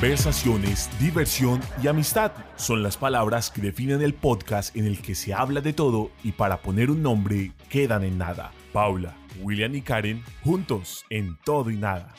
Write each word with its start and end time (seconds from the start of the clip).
Conversaciones, 0.00 0.88
diversión 1.00 1.60
y 1.82 1.88
amistad 1.88 2.30
son 2.54 2.84
las 2.84 2.96
palabras 2.96 3.50
que 3.50 3.60
definen 3.60 4.00
el 4.00 4.14
podcast 4.14 4.76
en 4.76 4.86
el 4.86 5.02
que 5.02 5.16
se 5.16 5.34
habla 5.34 5.60
de 5.60 5.72
todo 5.72 6.12
y 6.22 6.30
para 6.30 6.62
poner 6.62 6.88
un 6.88 7.02
nombre 7.02 7.50
quedan 7.68 8.04
en 8.04 8.16
nada. 8.16 8.52
Paula, 8.72 9.16
William 9.42 9.74
y 9.74 9.82
Karen 9.82 10.22
juntos 10.44 11.04
en 11.10 11.36
todo 11.44 11.68
y 11.70 11.76
nada. 11.76 12.14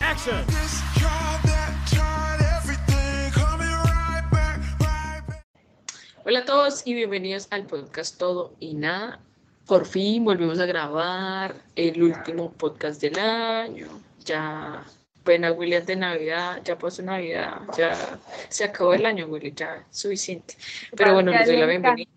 Hola 6.25 6.39
a 6.39 6.46
todos 6.46 6.86
y 6.86 6.93
bienvenidos 6.96 7.47
al 7.50 7.65
podcast 7.65 8.18
Todo 8.18 8.55
y 8.59 8.73
Nada. 8.73 9.21
Por 9.65 9.86
fin 9.86 10.25
volvimos 10.25 10.59
a 10.59 10.65
grabar 10.65 11.55
el 11.77 12.04
último 12.04 12.51
podcast 12.51 13.01
del 13.01 13.18
año. 13.18 13.87
Ya 14.25 14.83
buena 15.23 15.51
William 15.51 15.86
de 15.86 15.96
Navidad, 15.96 16.61
ya 16.64 16.78
pasó 16.78 17.01
Navidad, 17.01 17.61
ya 17.78 18.19
se 18.50 18.64
acabó 18.64 18.93
el 18.93 19.05
año, 19.05 19.28
Willy, 19.28 19.54
ya 19.54 19.86
suficiente. 19.89 20.55
Pero 20.95 21.14
bueno, 21.14 21.32
les 21.32 21.47
doy 21.47 21.57
la 21.57 21.65
bienvenida. 21.65 22.09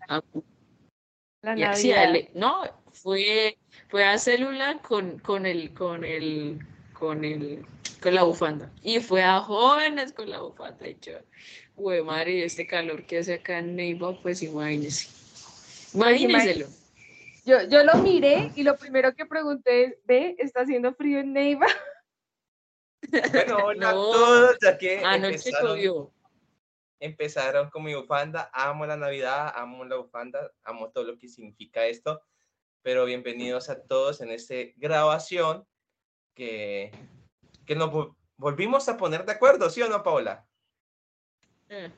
La 1.41 1.55
Navidad. 1.55 2.13
no, 2.33 2.63
fue, 2.91 3.57
fue 3.89 4.05
a 4.05 4.17
celular 4.17 4.81
con, 4.81 5.19
con 5.19 5.45
el, 5.45 5.73
con 5.73 6.05
el, 6.05 6.59
con 6.93 7.25
el, 7.25 7.65
con 8.01 8.15
la 8.15 8.23
bufanda. 8.23 8.71
Y 8.81 8.99
fue 8.99 9.23
a 9.23 9.41
jóvenes 9.41 10.13
con 10.13 10.29
la 10.29 10.39
bufanda. 10.39 10.87
Y 10.87 10.97
yo, 11.01 11.13
güey, 11.75 12.01
madre, 12.01 12.45
este 12.45 12.65
calor 12.65 13.05
que 13.05 13.19
hace 13.19 13.35
acá 13.35 13.59
en 13.59 13.75
Neiva, 13.75 14.19
pues 14.21 14.41
imagínese. 14.41 15.09
Imagínenselo. 15.93 16.67
Yo, 17.45 17.61
yo 17.67 17.83
lo 17.83 17.95
miré 17.95 18.51
y 18.55 18.63
lo 18.63 18.77
primero 18.77 19.13
que 19.13 19.25
pregunté 19.25 19.83
es, 19.83 19.95
¿ve? 20.05 20.35
¿Está 20.39 20.61
haciendo 20.61 20.93
frío 20.93 21.19
en 21.19 21.33
Neiva? 21.33 21.67
Bueno, 23.09 23.57
hola 23.65 23.89
a 23.89 23.91
todos, 23.93 24.57
ya 24.61 24.77
que 24.77 25.01
empezaron, 25.01 26.09
empezaron 26.99 27.69
con 27.69 27.83
mi 27.83 27.93
bufanda, 27.93 28.49
amo 28.53 28.85
la 28.85 28.97
Navidad, 28.97 29.53
amo 29.55 29.85
la 29.85 29.97
bufanda, 29.97 30.51
amo 30.63 30.89
todo 30.89 31.03
lo 31.03 31.17
que 31.17 31.27
significa 31.27 31.85
esto, 31.85 32.21
pero 32.81 33.05
bienvenidos 33.05 33.69
a 33.69 33.81
todos 33.81 34.21
en 34.21 34.31
esta 34.31 34.55
grabación 34.77 35.65
que, 36.33 36.91
que 37.65 37.75
nos 37.75 38.13
volvimos 38.37 38.87
a 38.89 38.97
poner 38.97 39.25
de 39.25 39.33
acuerdo, 39.33 39.69
¿sí 39.69 39.81
o 39.81 39.89
no, 39.89 40.03
Paula? 40.03 40.45
Mm, 41.69 41.91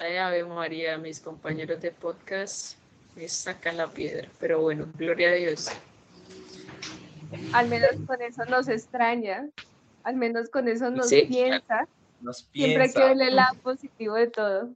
ahí 0.00 0.16
Ave 0.16 0.44
María, 0.44 0.98
mis 0.98 1.20
compañeros 1.20 1.80
de 1.80 1.90
podcast 1.90 2.76
me 3.14 3.28
sacan 3.28 3.76
la 3.76 3.88
piedra, 3.88 4.28
pero 4.40 4.60
bueno, 4.60 4.86
gloria 4.96 5.30
a 5.30 5.34
Dios. 5.34 5.70
Al 7.52 7.68
menos 7.68 7.90
con 8.06 8.20
eso 8.22 8.44
nos 8.46 8.68
extraña. 8.68 9.48
Al 10.04 10.16
menos 10.16 10.48
con 10.48 10.68
eso 10.68 10.90
nos 10.90 11.08
piensa. 11.08 11.86
Siempre 12.52 12.84
hay 12.84 12.92
que 12.92 12.98
ver 12.98 13.20
el 13.20 13.36
lado 13.36 13.54
positivo 13.62 14.14
de 14.14 14.26
todo. 14.28 14.70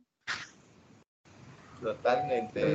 Totalmente. 1.83 2.75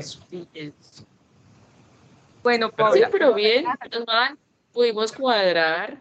Bueno, 2.43 2.71
Paula, 2.71 3.07
sí, 3.07 3.11
pero 3.11 3.33
bien, 3.33 3.65
pudimos 4.71 5.11
cuadrar 5.11 5.99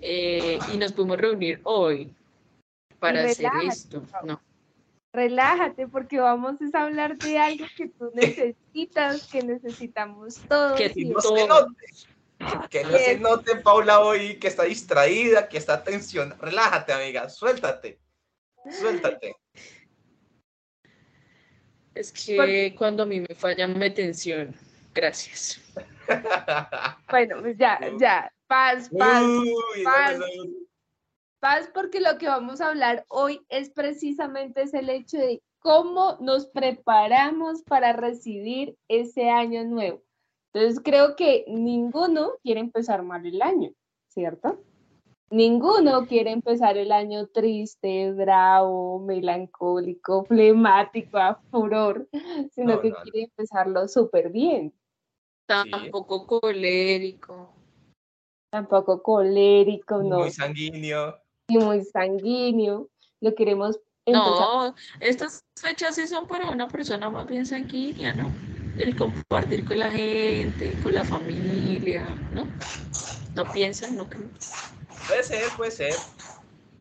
eh, 0.00 0.58
y 0.72 0.76
nos 0.76 0.92
pudimos 0.92 1.18
reunir 1.18 1.60
hoy 1.64 2.14
para 2.98 3.24
hacer 3.24 3.50
esto. 3.64 4.02
No. 4.24 4.40
Relájate 5.12 5.86
porque 5.88 6.18
vamos 6.18 6.56
a 6.72 6.82
hablar 6.82 7.18
de 7.18 7.38
algo 7.38 7.66
que 7.76 7.88
tú 7.88 8.10
necesitas, 8.14 9.26
que 9.26 9.42
necesitamos 9.42 10.36
todos. 10.48 10.78
Que 10.78 10.88
todos. 10.88 11.34
Que 11.34 11.46
no 11.46 11.76
se 12.70 13.18
note 13.18 13.56
Paula 13.56 14.00
hoy 14.00 14.38
que 14.38 14.48
está 14.48 14.64
distraída, 14.64 15.48
que 15.48 15.58
está 15.58 15.82
tensión. 15.82 16.34
Relájate, 16.40 16.92
amiga, 16.92 17.28
suéltate. 17.28 17.98
Suéltate. 18.70 19.36
Es 21.94 22.12
que 22.12 22.74
cuando 22.76 23.02
a 23.02 23.06
mí 23.06 23.20
me 23.20 23.34
falla 23.34 23.66
me 23.66 23.90
tensión. 23.90 24.54
Gracias. 24.94 25.60
bueno, 27.10 27.36
pues 27.40 27.56
ya, 27.56 27.78
ya. 27.98 28.32
Paz, 28.46 28.90
paz. 28.96 29.24
paz. 29.84 30.18
Paz, 31.40 31.68
porque 31.74 32.00
lo 32.00 32.18
que 32.18 32.28
vamos 32.28 32.60
a 32.60 32.68
hablar 32.68 33.04
hoy 33.08 33.44
es 33.48 33.70
precisamente 33.70 34.62
es 34.62 34.74
el 34.74 34.88
hecho 34.88 35.18
de 35.18 35.42
cómo 35.58 36.16
nos 36.20 36.46
preparamos 36.46 37.62
para 37.62 37.92
recibir 37.92 38.76
ese 38.88 39.28
año 39.28 39.64
nuevo. 39.64 40.02
Entonces 40.52 40.82
creo 40.84 41.16
que 41.16 41.44
ninguno 41.48 42.32
quiere 42.42 42.60
empezar 42.60 43.02
mal 43.02 43.24
el 43.24 43.40
año, 43.40 43.70
¿cierto? 44.08 44.62
Ninguno 45.30 46.06
quiere 46.06 46.30
empezar 46.30 46.76
el 46.76 46.92
año 46.92 47.26
triste, 47.26 48.12
bravo, 48.12 48.98
melancólico, 48.98 50.26
flemático, 50.26 51.16
a 51.16 51.40
furor, 51.50 52.06
sino 52.50 52.82
que 52.82 52.92
quiere 52.92 53.22
empezarlo 53.22 53.88
súper 53.88 54.30
bien. 54.30 54.74
Tampoco 55.46 56.26
colérico. 56.26 57.50
Tampoco 58.50 59.02
colérico, 59.02 60.02
no. 60.02 60.18
Muy 60.18 60.30
sanguíneo. 60.30 61.18
Y 61.48 61.56
muy 61.56 61.82
sanguíneo. 61.82 62.90
Lo 63.22 63.34
queremos 63.34 63.80
empezar. 64.04 64.34
No, 64.34 64.74
estas 65.00 65.40
fechas 65.58 65.94
sí 65.94 66.06
son 66.06 66.26
para 66.26 66.50
una 66.50 66.68
persona 66.68 67.08
más 67.08 67.26
bien 67.26 67.46
sanguínea, 67.46 68.12
¿no? 68.12 68.30
El 68.82 68.96
compartir 68.96 69.64
con 69.64 69.78
la 69.78 69.90
gente, 69.90 70.72
con 70.82 70.94
la 70.94 71.04
familia, 71.04 72.06
¿no? 72.32 72.46
¿No 73.34 73.52
piensan? 73.52 73.96
¿No 73.96 74.08
creen? 74.08 74.30
Puede 75.06 75.22
ser, 75.22 75.48
puede 75.56 75.70
ser. 75.70 75.94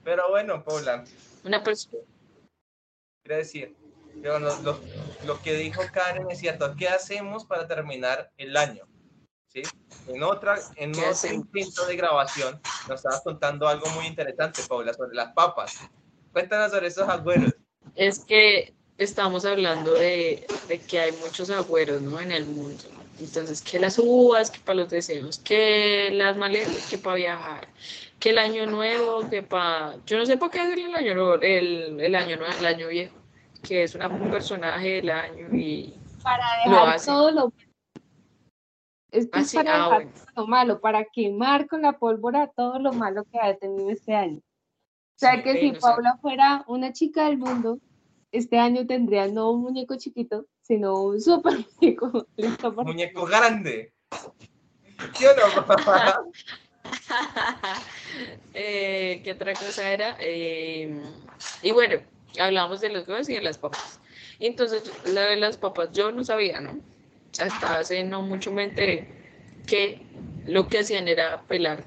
Pero 0.03 0.29
bueno, 0.29 0.63
Paula. 0.63 1.03
Una 1.43 1.63
persona. 1.63 2.03
Quiero 3.23 3.37
decir, 3.37 3.75
lo, 4.15 4.39
lo, 4.39 5.41
que 5.41 5.53
dijo 5.55 5.81
Karen 5.93 6.29
es 6.29 6.39
cierto. 6.39 6.75
¿Qué 6.75 6.87
hacemos 6.87 7.45
para 7.45 7.67
terminar 7.67 8.31
el 8.37 8.57
año? 8.57 8.83
¿Sí? 9.47 9.61
En, 10.07 10.23
otra, 10.23 10.59
en 10.77 10.91
otro 10.91 11.33
intento 11.33 11.85
de 11.85 11.95
grabación 11.95 12.59
nos 12.87 12.99
estabas 12.99 13.21
contando 13.21 13.67
algo 13.67 13.87
muy 13.89 14.07
interesante, 14.07 14.61
Paula, 14.67 14.93
sobre 14.93 15.15
las 15.15 15.33
papas. 15.33 15.77
Cuéntanos 16.31 16.71
sobre 16.71 16.87
esos 16.87 17.07
agüeros. 17.07 17.53
Es 17.95 18.23
que 18.23 18.73
estamos 19.03 19.45
hablando 19.45 19.93
de, 19.93 20.45
que 20.87 20.99
hay 20.99 21.11
muchos 21.13 21.49
agüeros 21.49 22.01
¿no? 22.01 22.19
en 22.19 22.31
el 22.31 22.45
mundo. 22.45 22.83
Entonces, 23.19 23.61
que 23.61 23.79
las 23.79 23.99
uvas, 23.99 24.49
que 24.49 24.59
para 24.59 24.79
los 24.79 24.89
deseos, 24.89 25.39
que 25.39 26.09
las 26.11 26.37
maletas, 26.37 26.87
que 26.89 26.97
para 26.97 27.15
viajar, 27.15 27.67
que 28.19 28.29
el 28.29 28.37
año 28.37 28.65
nuevo, 28.65 29.29
que 29.29 29.43
para... 29.43 29.95
Yo 30.05 30.17
no 30.17 30.25
sé 30.25 30.37
por 30.37 30.49
qué 30.49 30.61
decirle 30.65 30.85
el 30.85 30.95
año 30.95 31.15
nuevo, 31.15 31.35
el, 31.35 32.15
año 32.15 32.37
nuevo, 32.37 32.53
el 32.59 32.65
año 32.65 32.87
viejo, 32.87 33.15
que 33.61 33.83
es 33.83 33.95
una, 33.95 34.07
un 34.07 34.31
personaje 34.31 34.89
del 34.89 35.09
año 35.09 35.47
y... 35.53 35.93
Para 36.23 36.45
dejar 36.63 37.01
todo 37.03 37.31
lo 37.31 37.53
es 39.11 39.27
para 39.27 39.43
ah, 39.43 39.89
dejar 39.89 40.13
todo 40.13 40.25
lo 40.35 40.47
malo, 40.47 40.79
para 40.79 41.03
quemar 41.05 41.67
con 41.67 41.81
la 41.81 41.97
pólvora 41.97 42.47
todo 42.47 42.79
lo 42.79 42.93
malo 42.93 43.25
que 43.25 43.39
ha 43.39 43.57
tenido 43.57 43.89
este 43.89 44.15
año. 44.15 44.37
O 44.37 45.19
sea 45.21 45.43
que 45.43 45.59
si 45.59 45.71
Paula 45.73 46.17
fuera 46.21 46.63
una 46.67 46.93
chica 46.93 47.25
del 47.25 47.37
mundo, 47.37 47.79
este 48.31 48.57
año 48.57 48.85
tendría 48.87 49.27
no 49.27 49.51
un 49.51 49.61
muñeco 49.61 49.95
chiquito, 49.97 50.45
sino 50.61 51.01
un 51.01 51.21
súper 51.21 51.53
muñeco. 51.81 52.27
Muñeco 52.83 53.25
grande. 53.25 53.93
¿Qué 55.17 55.25
no? 55.25 56.31
eh, 58.53 59.21
¿Qué 59.23 59.31
otra 59.31 59.53
cosa 59.53 59.91
era? 59.91 60.17
Eh, 60.19 61.01
y 61.61 61.71
bueno, 61.71 62.01
hablamos 62.39 62.81
de 62.81 62.89
los 62.89 63.07
huevos 63.07 63.29
y 63.29 63.35
de 63.35 63.41
las 63.41 63.57
papas. 63.57 63.99
Y 64.39 64.47
entonces, 64.47 64.91
la 65.05 65.21
de 65.21 65.35
las 65.37 65.57
papas 65.57 65.91
yo 65.91 66.11
no 66.11 66.23
sabía, 66.23 66.59
¿no? 66.61 66.79
Hasta 67.39 67.79
hace 67.79 68.03
no 68.03 68.21
mucho 68.21 68.51
me 68.51 68.63
enteré 68.63 69.07
que 69.67 70.01
lo 70.45 70.67
que 70.67 70.79
hacían 70.79 71.07
era 71.07 71.43
pelar 71.43 71.85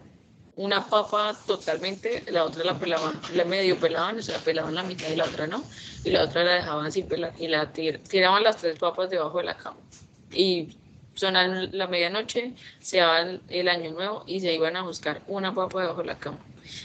una 0.56 0.86
papa 0.86 1.36
totalmente, 1.46 2.22
la 2.30 2.44
otra 2.44 2.64
la 2.64 2.78
pelaban, 2.78 3.20
la 3.34 3.44
medio 3.44 3.78
pelaban, 3.78 4.18
o 4.18 4.22
sea, 4.22 4.38
pelaban 4.38 4.74
la 4.74 4.82
mitad 4.82 5.08
y 5.08 5.16
la 5.16 5.24
otra 5.24 5.46
no, 5.46 5.64
y 6.04 6.10
la 6.10 6.24
otra 6.24 6.44
la 6.44 6.54
dejaban 6.54 6.92
sin 6.92 7.06
pelar 7.06 7.32
y 7.38 7.48
la 7.48 7.72
tiraban 7.72 8.42
las 8.42 8.58
tres 8.58 8.78
papas 8.78 9.10
debajo 9.10 9.38
de 9.38 9.44
la 9.44 9.56
cama. 9.56 9.78
Y 10.32 10.76
sonaban 11.14 11.70
la 11.76 11.86
medianoche, 11.86 12.52
se 12.80 12.98
daban 12.98 13.40
el 13.48 13.68
año 13.68 13.92
nuevo 13.92 14.24
y 14.26 14.40
se 14.40 14.52
iban 14.52 14.76
a 14.76 14.82
buscar 14.82 15.22
una 15.26 15.54
papa 15.54 15.82
debajo 15.82 16.02
de 16.02 16.06
la 16.06 16.18
cama. 16.18 16.38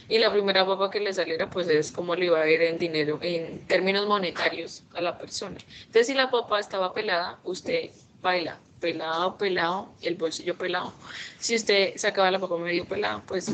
Y 0.08 0.18
la 0.18 0.32
primera 0.32 0.66
papa 0.66 0.90
que 0.90 1.00
le 1.00 1.14
saliera, 1.14 1.50
pues 1.50 1.68
es 1.70 1.92
como 1.92 2.16
le 2.16 2.26
iba 2.26 2.42
a 2.42 2.50
ir 2.50 2.62
en 2.62 2.78
dinero, 2.78 3.20
en 3.22 3.66
términos 3.68 4.08
monetarios 4.08 4.84
a 4.94 5.02
la 5.02 5.18
persona. 5.18 5.58
Entonces, 5.80 6.08
si 6.08 6.14
la 6.14 6.30
papa 6.30 6.60
estaba 6.60 6.94
pelada, 6.94 7.40
usted 7.44 7.92
baila 8.22 8.60
pelado, 8.80 9.38
pelado, 9.38 9.94
el 10.02 10.16
bolsillo 10.16 10.58
pelado. 10.58 10.94
Si 11.40 11.56
usted 11.56 11.94
sacaba 11.98 12.32
la 12.32 12.40
papa 12.40 12.58
medio 12.58 12.86
pelada, 12.86 13.24
pues 13.28 13.52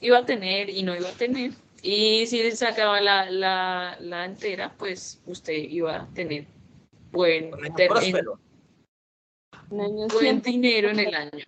iba 0.00 0.18
a 0.18 0.26
tener 0.26 0.70
y 0.70 0.82
no 0.82 0.94
iba 0.94 1.08
a 1.08 1.12
tener. 1.12 1.52
Y 1.82 2.26
si 2.26 2.50
sacaba 2.52 3.00
la, 3.00 3.30
la, 3.30 3.96
la 4.00 4.24
entera, 4.24 4.74
pues 4.76 5.20
usted 5.26 5.54
iba 5.54 5.96
a 5.96 6.06
tener 6.14 6.46
buen, 7.10 7.50
buen 9.70 10.42
dinero 10.42 10.90
en 10.90 10.98
el 10.98 11.14
año. 11.14 11.44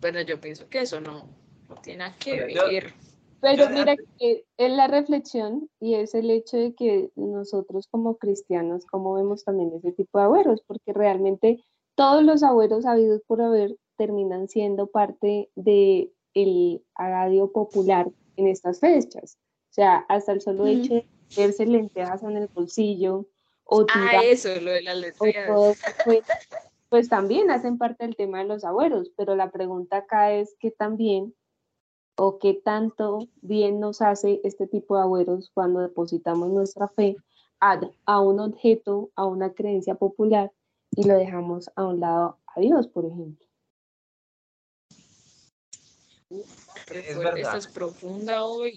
Pero 0.00 0.22
yo 0.22 0.40
pienso 0.40 0.68
que 0.68 0.80
eso 0.80 1.00
no, 1.00 1.28
no 1.68 1.76
tiene 1.82 1.98
nada 1.98 2.16
que 2.18 2.44
ver. 2.44 2.94
Pero 3.40 3.70
mira 3.70 3.96
que 4.18 4.44
es 4.58 4.70
la 4.70 4.86
reflexión 4.86 5.70
y 5.80 5.94
es 5.94 6.14
el 6.14 6.30
hecho 6.30 6.58
de 6.58 6.74
que 6.74 7.10
nosotros 7.16 7.86
como 7.88 8.18
cristianos, 8.18 8.84
como 8.84 9.14
vemos 9.14 9.44
también 9.44 9.72
ese 9.74 9.92
tipo 9.92 10.18
de 10.18 10.24
abuelos, 10.24 10.62
porque 10.66 10.92
realmente 10.92 11.64
todos 11.94 12.22
los 12.22 12.42
abuelos 12.42 12.86
habidos 12.86 13.22
por 13.26 13.42
haber 13.42 13.76
terminan 13.96 14.48
siendo 14.48 14.86
parte 14.86 15.50
de 15.56 16.10
el 16.34 16.82
agadio 16.94 17.52
popular 17.52 18.08
en 18.36 18.48
estas 18.48 18.80
fechas. 18.80 19.36
O 19.70 19.72
sea, 19.72 19.98
hasta 20.08 20.32
el 20.32 20.40
solo 20.40 20.66
hecho 20.66 20.94
de 20.94 21.06
verse 21.36 21.66
lentejas 21.66 22.22
en 22.22 22.36
el 22.36 22.48
bolsillo 22.48 23.26
o 23.64 23.86
ah, 23.94 24.22
eso, 24.24 24.48
lo 24.60 24.72
de 24.72 24.82
las 24.82 24.96
lentejas. 24.96 25.50
Pues, 26.04 26.24
pues, 26.88 27.08
también 27.08 27.50
hacen 27.50 27.78
parte 27.78 28.04
del 28.04 28.16
tema 28.16 28.38
de 28.38 28.46
los 28.46 28.64
abuelos, 28.64 29.12
pero 29.16 29.36
la 29.36 29.50
pregunta 29.50 29.98
acá 29.98 30.32
es 30.32 30.56
que 30.58 30.70
también 30.70 31.34
o 32.16 32.38
qué 32.38 32.54
tanto 32.54 33.28
bien 33.42 33.80
nos 33.80 34.02
hace 34.02 34.40
este 34.44 34.66
tipo 34.66 34.96
de 34.96 35.02
abuelos 35.02 35.50
cuando 35.54 35.80
depositamos 35.80 36.48
nuestra 36.48 36.88
fe 36.88 37.16
a, 37.60 37.80
a 38.06 38.20
un 38.20 38.40
objeto, 38.40 39.10
a 39.14 39.26
una 39.26 39.52
creencia 39.52 39.94
popular 39.94 40.50
y 40.92 41.06
lo 41.06 41.16
dejamos 41.16 41.70
a 41.76 41.84
un 41.84 42.00
lado 42.00 42.38
a 42.46 42.60
Dios, 42.60 42.88
por 42.88 43.06
ejemplo. 43.06 43.46
Es 46.92 47.18
verdad. 47.18 47.56
es 47.56 47.66
profunda 47.66 48.44
hoy. 48.44 48.76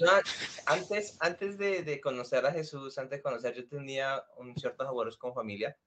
antes 0.66 1.18
antes 1.20 1.58
de, 1.58 2.02
conocer 2.02 2.46
a 2.46 2.52
Jesús, 2.52 2.98
antes 2.98 3.20
de 3.20 3.22
conocer, 3.22 3.56
yo 3.56 3.68
tenía 3.68 4.24
un 4.38 4.56
ciertos 4.56 4.88
abuelos 4.88 5.18
con 5.18 5.34
familia. 5.34 5.78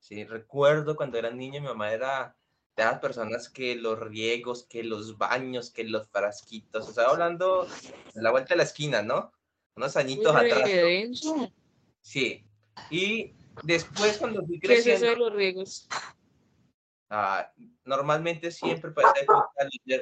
Sí, 0.00 0.24
recuerdo 0.24 0.96
cuando 0.96 1.18
era 1.18 1.30
niño, 1.30 1.60
mi 1.60 1.68
mamá 1.68 1.92
era 1.92 2.36
de 2.76 2.84
las 2.84 2.98
personas 2.98 3.48
que 3.48 3.76
los 3.76 4.00
riegos, 4.00 4.64
que 4.64 4.82
los 4.82 5.16
baños, 5.16 5.70
que 5.70 5.84
los 5.84 6.08
frasquitos. 6.08 6.88
O 6.88 6.92
sea, 6.92 7.04
hablando 7.04 7.68
de 8.14 8.22
la 8.22 8.32
vuelta 8.32 8.54
de 8.54 8.58
la 8.58 8.64
esquina, 8.64 9.02
¿no? 9.02 9.32
Unos 9.76 9.96
añitos 9.96 10.34
atrás. 10.34 10.68
Sí. 12.00 12.44
Y 12.90 13.32
después 13.62 14.18
cuando 14.18 14.44
fui 14.44 14.58
creciendo... 14.58 14.84
¿Qué 14.84 14.92
es 14.94 15.02
eso 15.02 15.10
de 15.10 15.16
los 15.16 15.32
riegos? 15.32 15.88
Ah, 17.14 17.52
normalmente 17.84 18.50
siempre 18.50 18.90
para 18.90 19.12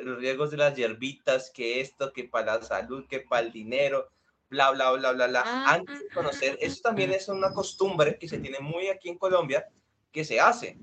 los 0.02 0.18
riesgos 0.18 0.52
de 0.52 0.56
las 0.56 0.76
hierbitas, 0.76 1.50
que 1.50 1.80
esto, 1.80 2.12
que 2.12 2.24
para 2.24 2.58
la 2.58 2.62
salud, 2.62 3.06
que 3.08 3.20
para 3.20 3.44
el 3.44 3.52
dinero, 3.52 4.08
bla, 4.48 4.70
bla, 4.70 4.92
bla, 4.92 5.12
bla, 5.12 5.26
bla. 5.26 5.42
Ah, 5.44 5.74
Antes 5.74 5.98
de 5.98 6.08
conocer, 6.10 6.56
eso 6.60 6.80
también 6.82 7.10
es 7.10 7.28
una 7.28 7.52
costumbre 7.52 8.16
que 8.16 8.28
se 8.28 8.38
tiene 8.38 8.60
muy 8.60 8.88
aquí 8.88 9.08
en 9.08 9.18
Colombia, 9.18 9.66
que 10.12 10.24
se 10.24 10.38
hace, 10.38 10.78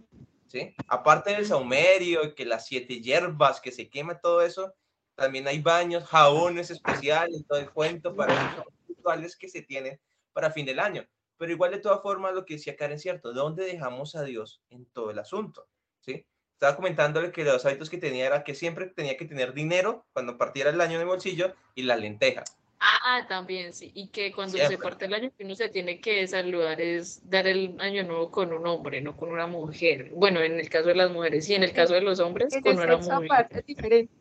¿sí? 0.47 0.75
Aparte 0.87 1.31
del 1.31 1.45
saumerio, 1.45 2.35
que 2.35 2.45
las 2.45 2.65
siete 2.65 2.99
hierbas, 2.99 3.61
que 3.61 3.71
se 3.71 3.89
quema 3.89 4.19
todo 4.19 4.41
eso, 4.41 4.73
también 5.15 5.47
hay 5.47 5.61
baños, 5.61 6.05
jabones 6.05 6.69
especiales, 6.71 7.45
todo 7.47 7.59
el 7.59 7.71
cuento 7.71 8.15
para 8.15 8.57
los 8.57 8.65
rituales 8.87 9.35
que 9.37 9.47
se 9.47 9.61
tienen 9.61 9.99
para 10.33 10.51
fin 10.51 10.65
del 10.65 10.79
año. 10.79 11.07
Pero 11.37 11.51
igual 11.51 11.71
de 11.71 11.79
todas 11.79 12.01
formas, 12.01 12.33
lo 12.33 12.45
que 12.45 12.55
decía 12.55 12.75
Karen, 12.75 12.99
cierto, 12.99 13.33
¿dónde 13.33 13.65
dejamos 13.65 14.15
a 14.15 14.23
Dios 14.23 14.61
en 14.69 14.85
todo 14.87 15.11
el 15.11 15.19
asunto? 15.19 15.67
¿Sí? 15.99 16.25
Estaba 16.53 16.75
comentándole 16.75 17.31
que 17.31 17.43
los 17.43 17.65
hábitos 17.65 17.89
que 17.89 17.99
tenía 17.99 18.25
era 18.25 18.43
que 18.43 18.55
siempre 18.55 18.87
tenía 18.87 19.15
que 19.15 19.25
tener 19.25 19.53
dinero 19.53 20.05
cuando 20.13 20.37
partiera 20.37 20.71
el 20.71 20.81
año 20.81 20.95
en 20.95 21.01
el 21.01 21.07
bolsillo 21.07 21.53
y 21.75 21.83
la 21.83 21.95
lenteja. 21.95 22.43
Ah, 22.79 23.25
también, 23.27 23.73
sí. 23.73 23.91
Y 23.95 24.09
que 24.09 24.31
cuando 24.31 24.57
se 24.57 24.77
parte 24.77 25.05
el 25.05 25.13
año, 25.13 25.31
que 25.35 25.43
uno 25.43 25.55
se 25.55 25.69
tiene 25.69 25.99
que 25.99 26.27
saludar 26.27 26.79
es 26.81 27.27
dar 27.29 27.47
el 27.47 27.75
año 27.79 28.03
nuevo 28.03 28.31
con 28.31 28.53
un 28.53 28.65
hombre, 28.67 29.01
no 29.01 29.15
con 29.15 29.29
una 29.29 29.47
mujer. 29.47 30.11
Bueno, 30.13 30.41
en 30.41 30.59
el 30.59 30.69
caso 30.69 30.87
de 30.87 30.95
las 30.95 31.11
mujeres 31.11 31.49
y 31.49 31.55
en 31.55 31.63
el 31.63 31.73
caso 31.73 31.93
de 31.93 32.01
los 32.01 32.19
hombres, 32.19 32.53
con 32.61 32.77
una 32.77 32.97
mujer. 32.97 33.47
Es 33.49 33.65
diferente. 33.65 34.13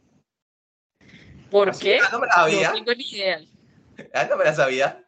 ¿Por 1.51 1.71
¿Ah, 1.71 1.73
qué? 1.81 1.99
no 2.13 2.21
me 2.21 2.27
la 2.27 2.33
sabía. 2.35 2.69
No 2.69 2.75
tengo 2.75 2.95
ni 2.95 3.05
idea. 3.11 3.41
Ah, 4.15 4.27
no 4.29 4.37
me 4.37 4.45
la 4.45 4.55
sabía. 4.55 5.06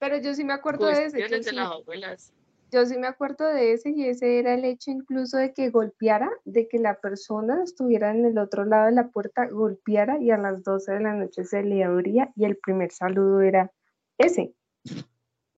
Pero 0.00 0.16
yo 0.16 0.34
sí 0.34 0.44
me 0.44 0.54
acuerdo 0.54 0.86
de 0.86 1.04
ese. 1.04 1.18
De 1.18 1.52
las 1.52 1.70
abuelas. 1.70 2.32
Yo 2.72 2.86
sí 2.86 2.96
me 2.96 3.06
acuerdo 3.06 3.46
de 3.46 3.72
ese 3.72 3.90
y 3.90 4.06
ese 4.06 4.38
era 4.38 4.54
el 4.54 4.64
hecho 4.64 4.90
incluso 4.90 5.36
de 5.36 5.52
que 5.52 5.70
golpeara, 5.70 6.30
de 6.44 6.68
que 6.68 6.78
la 6.78 7.00
persona 7.00 7.62
estuviera 7.64 8.12
en 8.12 8.24
el 8.24 8.38
otro 8.38 8.64
lado 8.64 8.86
de 8.86 8.92
la 8.92 9.08
puerta, 9.08 9.46
golpeara 9.46 10.18
y 10.20 10.30
a 10.30 10.38
las 10.38 10.62
12 10.62 10.92
de 10.92 11.00
la 11.00 11.14
noche 11.14 11.44
se 11.44 11.62
le 11.62 11.82
abría 11.82 12.32
y 12.36 12.44
el 12.44 12.56
primer 12.56 12.92
saludo 12.92 13.40
era 13.42 13.72
ese. 14.18 14.54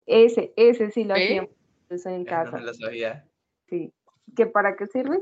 Ese, 0.07 0.53
ese 0.57 0.91
sí 0.91 1.05
lo 1.05 1.15
hacíamos 1.15 1.51
en 2.07 2.25
casa. 2.25 2.59
No 2.59 2.65
lo 2.65 2.75
sabía. 2.75 3.29
Sí. 3.69 3.93
¿Que 4.37 4.47
para 4.47 4.77
qué 4.77 4.87
sirve? 4.87 5.21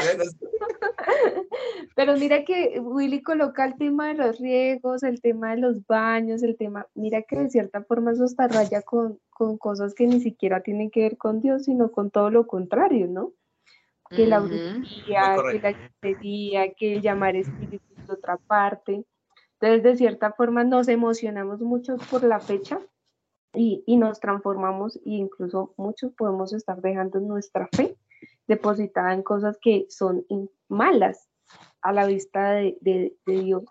Pero 1.94 2.16
mira 2.16 2.44
que 2.44 2.80
Willy 2.80 3.22
coloca 3.22 3.64
el 3.64 3.76
tema 3.76 4.08
de 4.08 4.14
los 4.14 4.38
riegos, 4.38 5.02
el 5.02 5.20
tema 5.20 5.50
de 5.50 5.58
los 5.58 5.86
baños, 5.86 6.42
el 6.42 6.56
tema, 6.56 6.86
mira 6.94 7.22
que 7.22 7.36
de 7.36 7.50
cierta 7.50 7.82
forma 7.82 8.12
eso 8.12 8.24
está 8.24 8.48
raya 8.48 8.82
con, 8.82 9.18
con 9.30 9.58
cosas 9.58 9.94
que 9.94 10.06
ni 10.06 10.20
siquiera 10.20 10.62
tienen 10.62 10.90
que 10.90 11.02
ver 11.02 11.16
con 11.16 11.40
Dios, 11.40 11.64
sino 11.64 11.90
con 11.90 12.10
todo 12.10 12.30
lo 12.30 12.46
contrario, 12.46 13.06
¿no? 13.06 13.32
Que 14.08 14.26
la 14.26 14.40
brujería, 14.40 15.36
que 15.50 15.60
la 15.60 15.76
brujería, 16.00 16.72
que 16.72 16.94
el 16.94 17.02
llamar 17.02 17.36
espíritu 17.36 17.94
de 17.94 18.12
otra 18.12 18.38
parte. 18.38 19.04
Entonces, 19.60 19.82
de 19.84 19.96
cierta 19.96 20.32
forma, 20.32 20.64
nos 20.64 20.88
emocionamos 20.88 21.60
mucho 21.60 21.96
por 22.10 22.24
la 22.24 22.40
fecha 22.40 22.80
y, 23.54 23.84
y 23.86 23.96
nos 23.98 24.18
transformamos 24.18 24.96
e 24.96 25.00
incluso 25.04 25.74
muchos 25.76 26.12
podemos 26.12 26.52
estar 26.52 26.80
dejando 26.80 27.20
nuestra 27.20 27.68
fe 27.70 27.96
depositada 28.50 29.14
en 29.14 29.22
cosas 29.22 29.58
que 29.62 29.86
son 29.88 30.26
malas 30.68 31.28
a 31.82 31.92
la 31.92 32.04
vista 32.04 32.50
de, 32.50 33.16
Dios. 33.24 33.62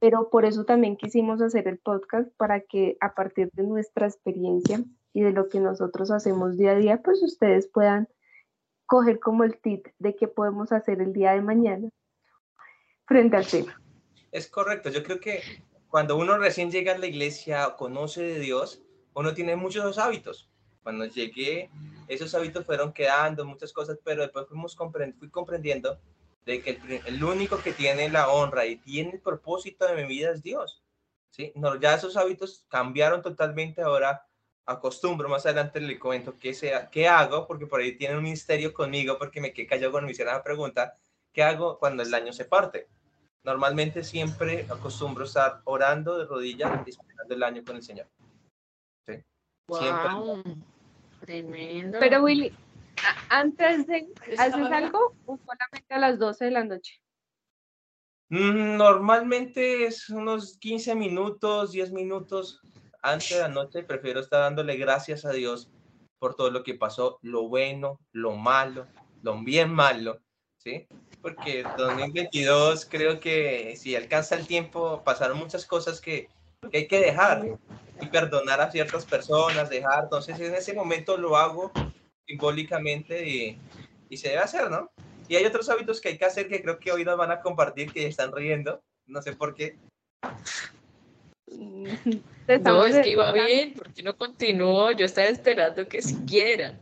Pero 0.00 0.28
por 0.28 0.44
eso 0.44 0.64
también 0.64 0.96
quisimos 0.96 1.40
hacer 1.40 1.68
el 1.68 1.78
podcast 1.78 2.28
para 2.36 2.62
que 2.62 2.96
a 3.00 3.14
partir 3.14 3.48
de 3.52 3.62
nuestra 3.62 4.08
experiencia 4.08 4.82
y 5.12 5.22
de 5.22 5.30
lo 5.30 5.48
que 5.48 5.60
nosotros 5.60 6.10
hacemos 6.10 6.56
día 6.56 6.72
a 6.72 6.74
día, 6.74 7.00
pues 7.00 7.22
ustedes 7.22 7.68
puedan 7.68 8.08
coger 8.86 9.20
como 9.20 9.44
el 9.44 9.60
tip 9.60 9.86
de 10.00 10.16
qué 10.16 10.26
podemos 10.26 10.72
hacer 10.72 11.00
el 11.00 11.12
día 11.12 11.32
de 11.32 11.42
mañana 11.42 11.90
frente 13.06 13.36
al 13.36 13.46
tema. 13.46 13.80
Es 14.32 14.48
correcto, 14.48 14.90
yo 14.90 15.04
creo 15.04 15.20
que 15.20 15.42
cuando 15.86 16.16
uno 16.16 16.38
recién 16.38 16.72
llega 16.72 16.94
a 16.94 16.98
la 16.98 17.06
iglesia, 17.06 17.68
o 17.68 17.76
conoce 17.76 18.22
de 18.22 18.40
Dios, 18.40 18.82
uno 19.14 19.32
tiene 19.32 19.54
muchos 19.54 19.98
hábitos. 19.98 20.49
Cuando 20.90 21.04
llegué, 21.04 21.70
esos 22.08 22.34
hábitos 22.34 22.66
fueron 22.66 22.92
quedando, 22.92 23.44
muchas 23.44 23.72
cosas, 23.72 23.96
pero 24.02 24.22
después 24.22 24.48
fuimos 24.48 24.76
fui 24.76 25.30
comprendiendo 25.30 26.00
de 26.44 26.60
que 26.62 26.80
el, 27.06 27.22
único 27.22 27.58
que 27.58 27.72
tiene 27.72 28.08
la 28.08 28.28
honra 28.28 28.66
y 28.66 28.74
tiene 28.74 29.12
el 29.12 29.20
propósito 29.20 29.86
de 29.86 29.94
mi 29.94 30.08
vida 30.08 30.32
es 30.32 30.42
Dios. 30.42 30.82
¿sí? 31.30 31.52
No, 31.54 31.76
ya 31.76 31.94
esos 31.94 32.16
hábitos 32.16 32.64
cambiaron 32.68 33.22
totalmente, 33.22 33.82
ahora 33.82 34.26
acostumbro, 34.66 35.28
más 35.28 35.46
adelante 35.46 35.80
le 35.80 35.96
comento 35.96 36.34
qué, 36.40 36.54
sea, 36.54 36.90
qué 36.90 37.06
hago, 37.06 37.46
porque 37.46 37.68
por 37.68 37.80
ahí 37.80 37.96
tiene 37.96 38.16
un 38.16 38.24
misterio 38.24 38.74
conmigo, 38.74 39.16
porque 39.16 39.40
me 39.40 39.52
quedé 39.52 39.68
callado 39.68 39.92
cuando 39.92 40.06
me 40.06 40.12
hicieron 40.12 40.34
la 40.34 40.42
pregunta, 40.42 40.98
¿qué 41.32 41.44
hago 41.44 41.78
cuando 41.78 42.02
el 42.02 42.12
año 42.12 42.32
se 42.32 42.46
parte? 42.46 42.88
Normalmente 43.44 44.02
siempre 44.02 44.66
acostumbro 44.68 45.24
estar 45.24 45.60
orando 45.66 46.18
de 46.18 46.24
rodillas 46.24 46.80
y 46.84 46.90
esperando 46.90 47.32
el 47.32 47.42
año 47.44 47.62
con 47.64 47.76
el 47.76 47.82
Señor. 47.84 48.08
¿sí? 49.06 49.22
Wow. 49.68 50.42
Tremendo. 51.30 51.98
Pero 52.00 52.24
Willy, 52.24 52.52
antes 53.28 53.86
de, 53.86 54.08
¿haces 54.36 54.72
algo 54.72 55.14
o 55.26 55.38
solamente 55.38 55.94
a 55.94 55.98
las 56.00 56.18
12 56.18 56.46
de 56.46 56.50
la 56.50 56.64
noche? 56.64 57.00
Mm, 58.30 58.76
normalmente 58.76 59.84
es 59.86 60.10
unos 60.10 60.58
15 60.58 60.96
minutos, 60.96 61.70
10 61.70 61.92
minutos 61.92 62.60
antes 63.00 63.30
de 63.30 63.42
la 63.42 63.48
noche. 63.48 63.84
Prefiero 63.84 64.18
estar 64.18 64.40
dándole 64.40 64.76
gracias 64.76 65.24
a 65.24 65.30
Dios 65.30 65.70
por 66.18 66.34
todo 66.34 66.50
lo 66.50 66.64
que 66.64 66.74
pasó, 66.74 67.20
lo 67.22 67.48
bueno, 67.48 68.00
lo 68.10 68.32
malo, 68.32 68.88
lo 69.22 69.40
bien 69.44 69.72
malo, 69.72 70.18
¿sí? 70.56 70.88
Porque 71.22 71.62
2022 71.78 72.86
creo 72.86 73.20
que 73.20 73.76
si 73.76 73.94
alcanza 73.94 74.34
el 74.34 74.48
tiempo, 74.48 75.04
pasaron 75.04 75.38
muchas 75.38 75.64
cosas 75.64 76.00
que, 76.00 76.28
que 76.72 76.78
hay 76.78 76.88
que 76.88 76.98
dejar 76.98 77.56
y 78.00 78.06
perdonar 78.06 78.60
a 78.60 78.70
ciertas 78.70 79.04
personas, 79.04 79.70
dejar. 79.70 80.04
Entonces 80.04 80.38
en 80.40 80.54
ese 80.54 80.72
momento 80.72 81.16
lo 81.16 81.36
hago 81.36 81.72
simbólicamente 82.26 83.26
y, 83.26 83.58
y, 84.08 84.16
se 84.16 84.28
debe 84.28 84.40
hacer, 84.40 84.70
¿no? 84.70 84.90
Y 85.28 85.36
hay 85.36 85.44
otros 85.44 85.68
hábitos 85.68 86.00
que 86.00 86.10
hay 86.10 86.18
que 86.18 86.24
hacer 86.24 86.48
que 86.48 86.62
creo 86.62 86.78
que 86.78 86.92
hoy 86.92 87.04
nos 87.04 87.16
van 87.16 87.30
a 87.30 87.40
compartir 87.40 87.92
que 87.92 88.06
están 88.06 88.32
riendo, 88.32 88.82
no 89.06 89.22
sé 89.22 89.34
por 89.34 89.54
qué. 89.54 89.76
No, 91.50 92.86
es 92.86 92.98
que 92.98 93.10
iba 93.10 93.32
bien, 93.32 93.74
porque 93.74 94.02
no 94.02 94.16
continuó? 94.16 94.92
Yo 94.92 95.06
estaba 95.06 95.28
esperando 95.28 95.86
que 95.88 96.02
siguieran. 96.02 96.80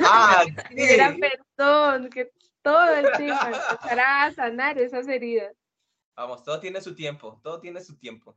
Ah, 0.00 0.44
Era 0.70 1.16
perdón, 1.16 2.10
que 2.10 2.30
todo 2.62 2.94
el 2.94 3.06
tiempo 3.16 3.44
empezará 3.70 4.24
a 4.24 4.32
sanar 4.32 4.78
esas 4.78 5.08
heridas. 5.08 5.54
Vamos, 6.16 6.42
todo 6.42 6.58
tiene 6.58 6.80
su 6.80 6.94
tiempo, 6.94 7.40
todo 7.42 7.60
tiene 7.60 7.80
su 7.80 7.96
tiempo. 7.96 8.36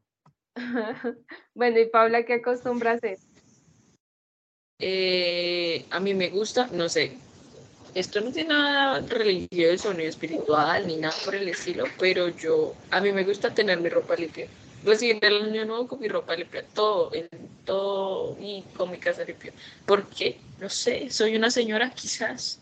bueno, 1.55 1.79
y 1.79 1.85
Paula, 1.89 2.23
¿qué 2.25 2.33
acostumbra 2.35 2.93
hacer? 2.93 3.17
Eh, 4.79 5.85
a 5.91 5.99
mí 5.99 6.13
me 6.13 6.29
gusta, 6.29 6.67
no 6.73 6.89
sé, 6.89 7.17
esto 7.93 8.21
no 8.21 8.31
tiene 8.31 8.49
nada 8.49 9.01
religioso 9.01 9.93
ni 9.93 10.05
espiritual 10.05 10.87
ni 10.87 10.97
nada 10.97 11.13
por 11.25 11.35
el 11.35 11.47
estilo, 11.49 11.85
pero 11.99 12.29
yo, 12.29 12.73
a 12.89 13.01
mí 13.01 13.11
me 13.11 13.23
gusta 13.23 13.53
tener 13.53 13.79
mi 13.79 13.89
ropa 13.89 14.15
limpia. 14.15 14.47
Recibir 14.83 15.23
el 15.23 15.43
año 15.43 15.65
nuevo 15.65 15.87
con 15.87 15.99
mi 15.99 16.07
ropa 16.07 16.35
limpia, 16.35 16.65
todo, 16.73 17.11
todo 17.65 18.37
y 18.39 18.63
con 18.75 18.89
mi 18.89 18.97
casa 18.97 19.23
limpia. 19.23 19.53
porque 19.85 20.39
No 20.59 20.69
sé, 20.69 21.09
soy 21.11 21.35
una 21.35 21.51
señora 21.51 21.91
quizás, 21.91 22.59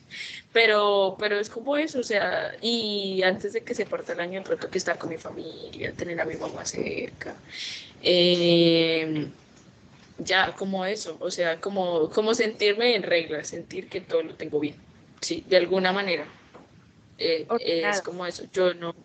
pero, 0.52 1.16
pero 1.20 1.40
es 1.40 1.50
como 1.50 1.78
eso, 1.78 2.00
o 2.00 2.04
sea, 2.04 2.56
y 2.62 3.22
antes 3.24 3.54
de 3.54 3.62
que 3.62 3.76
se 3.76 3.86
parta 3.86 4.14
el 4.14 4.20
año, 4.20 4.44
pronto 4.44 4.70
que 4.70 4.80
estar 4.80 4.98
con 4.98 5.10
mi 5.10 5.18
familia, 5.18 5.94
tener 5.94 6.20
a 6.20 6.26
mi 6.26 6.36
mamá 6.36 6.66
cerca. 6.66 7.36
Eh, 8.02 9.28
ya 10.18 10.54
como 10.56 10.86
eso, 10.86 11.18
o 11.20 11.30
sea, 11.30 11.62
como, 11.62 12.10
como 12.10 12.34
sentirme 12.34 12.96
en 12.96 13.04
regla, 13.04 13.44
sentir 13.44 13.90
que 13.90 14.02
todo 14.02 14.24
lo 14.24 14.36
tengo 14.36 14.60
bien, 14.60 14.76
sí, 15.22 15.46
de 15.48 15.58
alguna 15.58 15.94
manera. 15.94 16.26
Eh, 17.18 17.46
es 17.60 18.02
como 18.02 18.26
eso, 18.26 18.46
yo 18.52 18.74
no, 18.74 18.96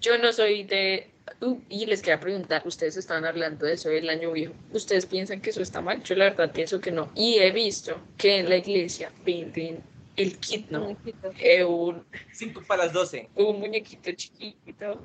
yo 0.00 0.18
no 0.18 0.32
soy 0.32 0.64
de, 0.64 1.08
uh, 1.40 1.58
y 1.68 1.86
les 1.86 2.02
quería 2.02 2.20
preguntar, 2.20 2.62
ustedes 2.66 2.96
estaban 2.96 3.24
hablando 3.24 3.66
de 3.66 3.74
eso 3.74 3.88
del 3.88 4.10
año 4.10 4.32
viejo, 4.32 4.52
¿ustedes 4.72 5.06
piensan 5.06 5.40
que 5.40 5.50
eso 5.50 5.62
está 5.62 5.80
mal? 5.80 6.02
Yo 6.02 6.16
la 6.16 6.24
verdad 6.24 6.52
pienso 6.52 6.80
que 6.80 6.90
no, 6.90 7.10
y 7.14 7.38
he 7.38 7.50
visto 7.50 7.98
que 8.18 8.38
en 8.38 8.48
la 8.48 8.56
iglesia 8.56 9.10
pinten 9.24 9.82
el 10.16 10.38
kit, 10.38 10.70
¿no? 10.70 10.96
Eh, 11.38 11.64
un, 11.64 12.04
Cinco 12.32 12.62
para 12.66 12.84
las 12.84 12.92
doce. 12.92 13.28
Un 13.34 13.60
muñequito 13.60 14.12
chiquito. 14.12 15.02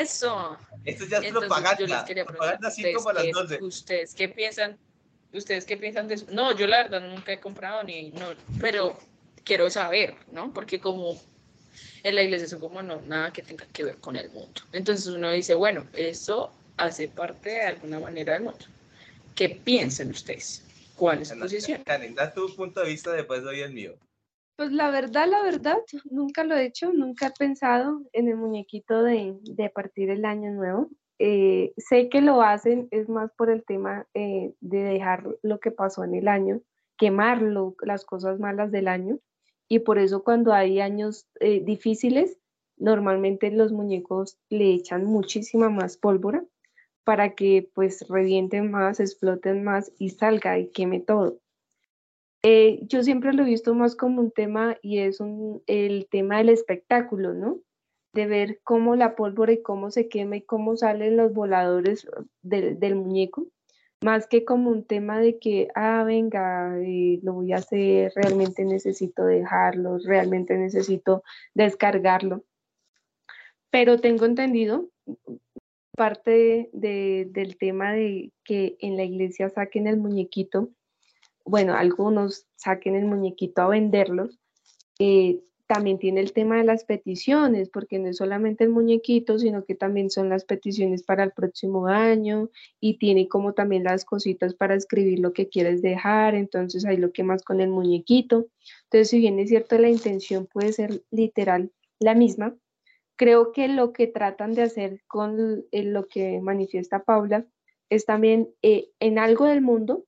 Eso. 0.00 0.56
Esto 0.84 1.06
ya 1.06 1.18
es 1.18 1.32
propaganda. 1.32 1.78
Yo 1.78 1.86
les 1.86 2.02
quería 2.04 2.24
propaganda 2.24 2.70
cinco 2.70 3.04
para 3.04 3.24
las 3.24 3.32
doce. 3.32 3.62
¿Ustedes 3.62 4.14
qué 4.14 4.28
piensan? 4.28 4.78
¿Ustedes 5.32 5.64
qué 5.64 5.76
piensan 5.76 6.08
de 6.08 6.14
eso? 6.14 6.26
No, 6.30 6.56
yo 6.56 6.66
la 6.66 6.84
verdad 6.84 7.00
nunca 7.00 7.32
he 7.32 7.40
comprado 7.40 7.82
ni, 7.82 8.10
no, 8.10 8.26
pero 8.60 8.96
quiero 9.42 9.68
saber, 9.68 10.14
¿no? 10.30 10.52
Porque 10.52 10.78
como 10.80 11.20
en 12.04 12.14
la 12.14 12.22
iglesia 12.22 12.46
son 12.46 12.60
como 12.60 12.82
no, 12.82 13.00
nada 13.02 13.32
que 13.32 13.42
tenga 13.42 13.66
que 13.66 13.84
ver 13.84 13.96
con 13.96 14.16
el 14.16 14.30
mundo. 14.30 14.62
Entonces 14.72 15.06
uno 15.08 15.32
dice, 15.32 15.54
bueno, 15.54 15.86
eso 15.94 16.52
hace 16.76 17.08
parte 17.08 17.50
de 17.50 17.62
alguna 17.62 17.98
manera 17.98 18.34
del 18.34 18.44
mundo. 18.44 18.64
¿Qué 19.34 19.48
piensan 19.48 20.10
ustedes? 20.10 20.62
¿Cuál 20.96 21.22
es 21.22 21.28
su 21.28 21.38
posición? 21.38 21.82
Karen, 21.82 22.14
da 22.14 22.32
tu 22.32 22.54
punto 22.54 22.80
de 22.80 22.90
vista, 22.90 23.12
después 23.12 23.42
doy 23.42 23.60
el 23.60 23.72
mío. 23.72 23.96
Pues 24.56 24.70
la 24.70 24.90
verdad, 24.90 25.28
la 25.28 25.42
verdad, 25.42 25.78
nunca 26.10 26.44
lo 26.44 26.54
he 26.54 26.66
hecho, 26.66 26.92
nunca 26.92 27.26
he 27.26 27.30
pensado 27.32 28.02
en 28.12 28.28
el 28.28 28.36
muñequito 28.36 29.02
de, 29.02 29.36
de 29.42 29.68
partir 29.68 30.10
el 30.10 30.24
año 30.24 30.52
nuevo. 30.52 30.88
Eh, 31.18 31.72
sé 31.76 32.08
que 32.08 32.20
lo 32.20 32.40
hacen, 32.40 32.86
es 32.92 33.08
más 33.08 33.32
por 33.36 33.50
el 33.50 33.64
tema 33.64 34.06
eh, 34.14 34.54
de 34.60 34.78
dejar 34.78 35.24
lo 35.42 35.58
que 35.58 35.72
pasó 35.72 36.04
en 36.04 36.14
el 36.14 36.28
año, 36.28 36.60
quemarlo, 36.96 37.74
las 37.82 38.04
cosas 38.04 38.38
malas 38.38 38.70
del 38.70 38.86
año. 38.86 39.18
Y 39.68 39.80
por 39.80 39.98
eso 39.98 40.22
cuando 40.22 40.52
hay 40.52 40.80
años 40.80 41.26
eh, 41.40 41.60
difíciles, 41.64 42.38
normalmente 42.76 43.50
los 43.50 43.72
muñecos 43.72 44.38
le 44.50 44.72
echan 44.72 45.04
muchísima 45.04 45.68
más 45.68 45.96
pólvora 45.96 46.44
para 47.02 47.34
que 47.34 47.70
pues 47.74 48.06
revienten 48.08 48.70
más, 48.70 49.00
exploten 49.00 49.64
más 49.64 49.92
y 49.98 50.10
salga 50.10 50.58
y 50.58 50.70
queme 50.70 51.00
todo. 51.00 51.38
Eh, 52.46 52.80
yo 52.88 53.02
siempre 53.02 53.32
lo 53.32 53.42
he 53.42 53.46
visto 53.46 53.74
más 53.74 53.96
como 53.96 54.20
un 54.20 54.30
tema 54.30 54.76
y 54.82 54.98
es 54.98 55.18
el 55.66 56.06
tema 56.10 56.36
del 56.36 56.50
espectáculo, 56.50 57.32
¿no? 57.32 57.60
De 58.12 58.26
ver 58.26 58.60
cómo 58.62 58.96
la 58.96 59.16
pólvora 59.16 59.52
y 59.52 59.62
cómo 59.62 59.90
se 59.90 60.08
quema 60.10 60.36
y 60.36 60.42
cómo 60.42 60.76
salen 60.76 61.16
los 61.16 61.32
voladores 61.32 62.06
del, 62.42 62.96
muñeco, 62.96 63.46
más 64.02 64.26
que 64.26 64.44
como 64.44 64.68
un 64.68 64.84
tema 64.84 65.20
de 65.20 65.38
que, 65.38 65.68
ah, 65.74 66.04
venga, 66.04 66.78
eh, 66.82 67.18
lo 67.22 67.32
voy 67.32 67.54
a 67.54 67.56
hacer, 67.56 68.12
realmente 68.14 68.66
necesito 68.66 69.24
dejarlo, 69.24 69.96
realmente 70.04 70.58
necesito 70.58 71.22
descargarlo. 71.54 72.44
Pero 73.70 73.98
tengo 74.00 74.26
entendido 74.26 74.90
parte 75.96 76.68
del 76.74 77.56
tema 77.56 77.94
de 77.94 78.32
que 78.44 78.76
en 78.80 78.98
la 78.98 79.04
iglesia 79.04 79.48
saquen 79.48 79.86
el 79.86 79.96
muñequito 79.96 80.68
bueno, 81.44 81.74
algunos 81.74 82.46
saquen 82.56 82.94
el 82.94 83.04
muñequito 83.04 83.62
a 83.62 83.68
venderlos. 83.68 84.38
Eh, 84.98 85.40
también 85.66 85.98
tiene 85.98 86.20
el 86.20 86.32
tema 86.32 86.58
de 86.58 86.64
las 86.64 86.84
peticiones, 86.84 87.70
porque 87.70 87.98
no 87.98 88.08
es 88.08 88.18
solamente 88.18 88.64
el 88.64 88.70
muñequito, 88.70 89.38
sino 89.38 89.64
que 89.64 89.74
también 89.74 90.10
son 90.10 90.28
las 90.28 90.44
peticiones 90.44 91.02
para 91.02 91.24
el 91.24 91.32
próximo 91.32 91.86
año 91.86 92.50
y 92.80 92.98
tiene 92.98 93.28
como 93.28 93.54
también 93.54 93.84
las 93.84 94.04
cositas 94.04 94.54
para 94.54 94.74
escribir 94.74 95.20
lo 95.20 95.32
que 95.32 95.48
quieres 95.48 95.80
dejar, 95.80 96.34
entonces 96.34 96.84
ahí 96.84 96.98
lo 96.98 97.12
quemas 97.12 97.42
con 97.42 97.60
el 97.60 97.70
muñequito. 97.70 98.46
Entonces, 98.84 99.08
si 99.08 99.18
bien 99.18 99.38
es 99.38 99.48
cierto, 99.48 99.78
la 99.78 99.88
intención 99.88 100.46
puede 100.46 100.72
ser 100.72 101.02
literal 101.10 101.72
la 101.98 102.14
misma, 102.14 102.54
creo 103.16 103.52
que 103.52 103.68
lo 103.68 103.92
que 103.92 104.06
tratan 104.06 104.54
de 104.54 104.62
hacer 104.62 105.02
con 105.06 105.64
lo 105.72 106.06
que 106.08 106.40
manifiesta 106.40 107.04
Paula 107.04 107.46
es 107.88 108.04
también 108.04 108.50
eh, 108.62 108.90
en 109.00 109.18
algo 109.18 109.46
del 109.46 109.62
mundo 109.62 110.04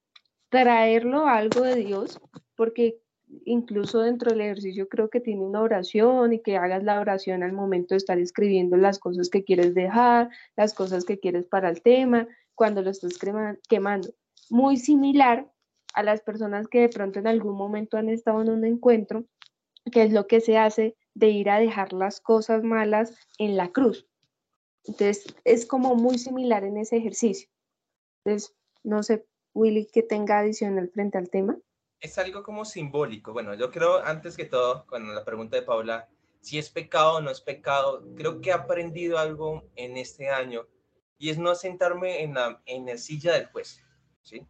traerlo 0.48 1.26
a 1.26 1.36
algo 1.36 1.62
de 1.62 1.76
Dios, 1.76 2.20
porque 2.54 3.00
incluso 3.44 4.00
dentro 4.00 4.30
del 4.30 4.40
ejercicio 4.40 4.88
creo 4.88 5.10
que 5.10 5.20
tiene 5.20 5.42
una 5.42 5.60
oración 5.60 6.32
y 6.32 6.40
que 6.40 6.56
hagas 6.56 6.84
la 6.84 7.00
oración 7.00 7.42
al 7.42 7.52
momento 7.52 7.94
de 7.94 7.98
estar 7.98 8.18
escribiendo 8.18 8.76
las 8.76 8.98
cosas 8.98 9.28
que 9.28 9.44
quieres 9.44 9.74
dejar, 9.74 10.30
las 10.56 10.74
cosas 10.74 11.04
que 11.04 11.18
quieres 11.18 11.46
para 11.46 11.68
el 11.68 11.82
tema, 11.82 12.28
cuando 12.54 12.82
lo 12.82 12.90
estás 12.90 13.18
quemando. 13.68 14.08
Muy 14.48 14.76
similar 14.76 15.50
a 15.94 16.02
las 16.02 16.20
personas 16.20 16.68
que 16.68 16.80
de 16.80 16.88
pronto 16.88 17.18
en 17.18 17.26
algún 17.26 17.56
momento 17.56 17.96
han 17.96 18.08
estado 18.08 18.42
en 18.42 18.50
un 18.50 18.64
encuentro, 18.64 19.24
que 19.90 20.02
es 20.02 20.12
lo 20.12 20.26
que 20.26 20.40
se 20.40 20.58
hace 20.58 20.96
de 21.14 21.30
ir 21.30 21.50
a 21.50 21.58
dejar 21.58 21.92
las 21.92 22.20
cosas 22.20 22.62
malas 22.62 23.16
en 23.38 23.56
la 23.56 23.68
cruz. 23.70 24.06
Entonces, 24.84 25.26
es 25.44 25.66
como 25.66 25.96
muy 25.96 26.18
similar 26.18 26.64
en 26.64 26.76
ese 26.76 26.96
ejercicio. 26.96 27.48
Entonces, 28.24 28.54
no 28.84 29.02
sé 29.02 29.26
Willy, 29.56 29.86
que 29.86 30.02
tenga 30.02 30.38
adicional 30.38 30.90
frente 30.90 31.16
al 31.16 31.30
tema? 31.30 31.56
Es 31.98 32.18
algo 32.18 32.42
como 32.42 32.66
simbólico. 32.66 33.32
Bueno, 33.32 33.54
yo 33.54 33.70
creo, 33.70 34.04
antes 34.04 34.36
que 34.36 34.44
todo, 34.44 34.84
con 34.86 35.14
la 35.14 35.24
pregunta 35.24 35.56
de 35.56 35.62
Paula, 35.62 36.08
si 36.40 36.58
es 36.58 36.68
pecado 36.68 37.14
o 37.16 37.20
no 37.22 37.30
es 37.30 37.40
pecado, 37.40 38.04
creo 38.16 38.40
que 38.40 38.50
he 38.50 38.52
aprendido 38.52 39.18
algo 39.18 39.64
en 39.74 39.96
este 39.96 40.28
año 40.28 40.68
y 41.18 41.30
es 41.30 41.38
no 41.38 41.54
sentarme 41.54 42.22
en 42.22 42.34
la, 42.34 42.62
en 42.66 42.84
la 42.84 42.98
silla 42.98 43.32
del 43.32 43.46
juez, 43.46 43.80
¿sí? 44.22 44.46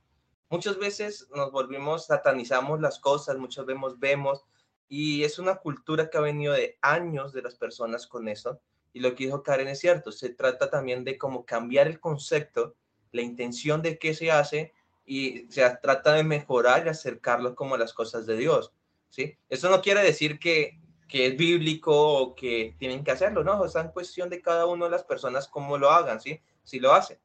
Muchas 0.50 0.76
veces 0.78 1.28
nos 1.34 1.52
volvimos, 1.52 2.06
satanizamos 2.06 2.80
las 2.80 2.98
cosas, 2.98 3.38
muchas 3.38 3.64
veces 3.64 3.98
vemos, 3.98 4.44
y 4.88 5.22
es 5.22 5.38
una 5.38 5.56
cultura 5.56 6.10
que 6.10 6.18
ha 6.18 6.20
venido 6.20 6.52
de 6.52 6.78
años 6.82 7.32
de 7.32 7.42
las 7.42 7.54
personas 7.54 8.08
con 8.08 8.28
eso, 8.28 8.60
y 8.92 8.98
lo 8.98 9.14
que 9.14 9.24
dijo 9.24 9.44
Karen 9.44 9.68
es 9.68 9.78
cierto, 9.78 10.10
se 10.10 10.30
trata 10.30 10.68
también 10.68 11.04
de 11.04 11.16
cómo 11.16 11.44
cambiar 11.44 11.86
el 11.86 12.00
concepto, 12.00 12.74
la 13.12 13.22
intención 13.22 13.82
de 13.82 13.98
qué 13.98 14.12
se 14.12 14.32
hace, 14.32 14.72
y 15.06 15.46
se 15.50 15.68
trata 15.80 16.12
de 16.14 16.24
mejorar 16.24 16.84
y 16.84 16.88
acercarlos 16.90 17.54
como 17.54 17.76
las 17.76 17.94
cosas 17.94 18.26
de 18.26 18.36
Dios, 18.36 18.72
¿sí? 19.08 19.38
Eso 19.48 19.70
no 19.70 19.80
quiere 19.80 20.02
decir 20.02 20.40
que, 20.40 20.80
que 21.08 21.26
es 21.26 21.36
bíblico 21.36 21.94
o 21.96 22.34
que 22.34 22.74
tienen 22.78 23.04
que 23.04 23.12
hacerlo, 23.12 23.44
no, 23.44 23.64
es 23.64 23.76
en 23.76 23.88
cuestión 23.88 24.28
de 24.28 24.42
cada 24.42 24.66
una 24.66 24.86
de 24.86 24.90
las 24.90 25.04
personas 25.04 25.46
cómo 25.46 25.78
lo 25.78 25.90
hagan, 25.90 26.20
¿sí? 26.20 26.40
Si 26.64 26.80
lo 26.80 26.92
hacen. 26.92 27.18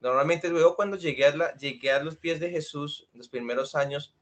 Normalmente 0.00 0.48
luego 0.48 0.74
cuando 0.74 0.96
llegué 0.96 1.26
a, 1.26 1.36
la, 1.36 1.54
llegué 1.56 1.92
a 1.92 2.02
los 2.02 2.16
pies 2.16 2.40
de 2.40 2.50
Jesús, 2.50 3.08
los 3.12 3.28
primeros 3.28 3.74
años, 3.74 4.14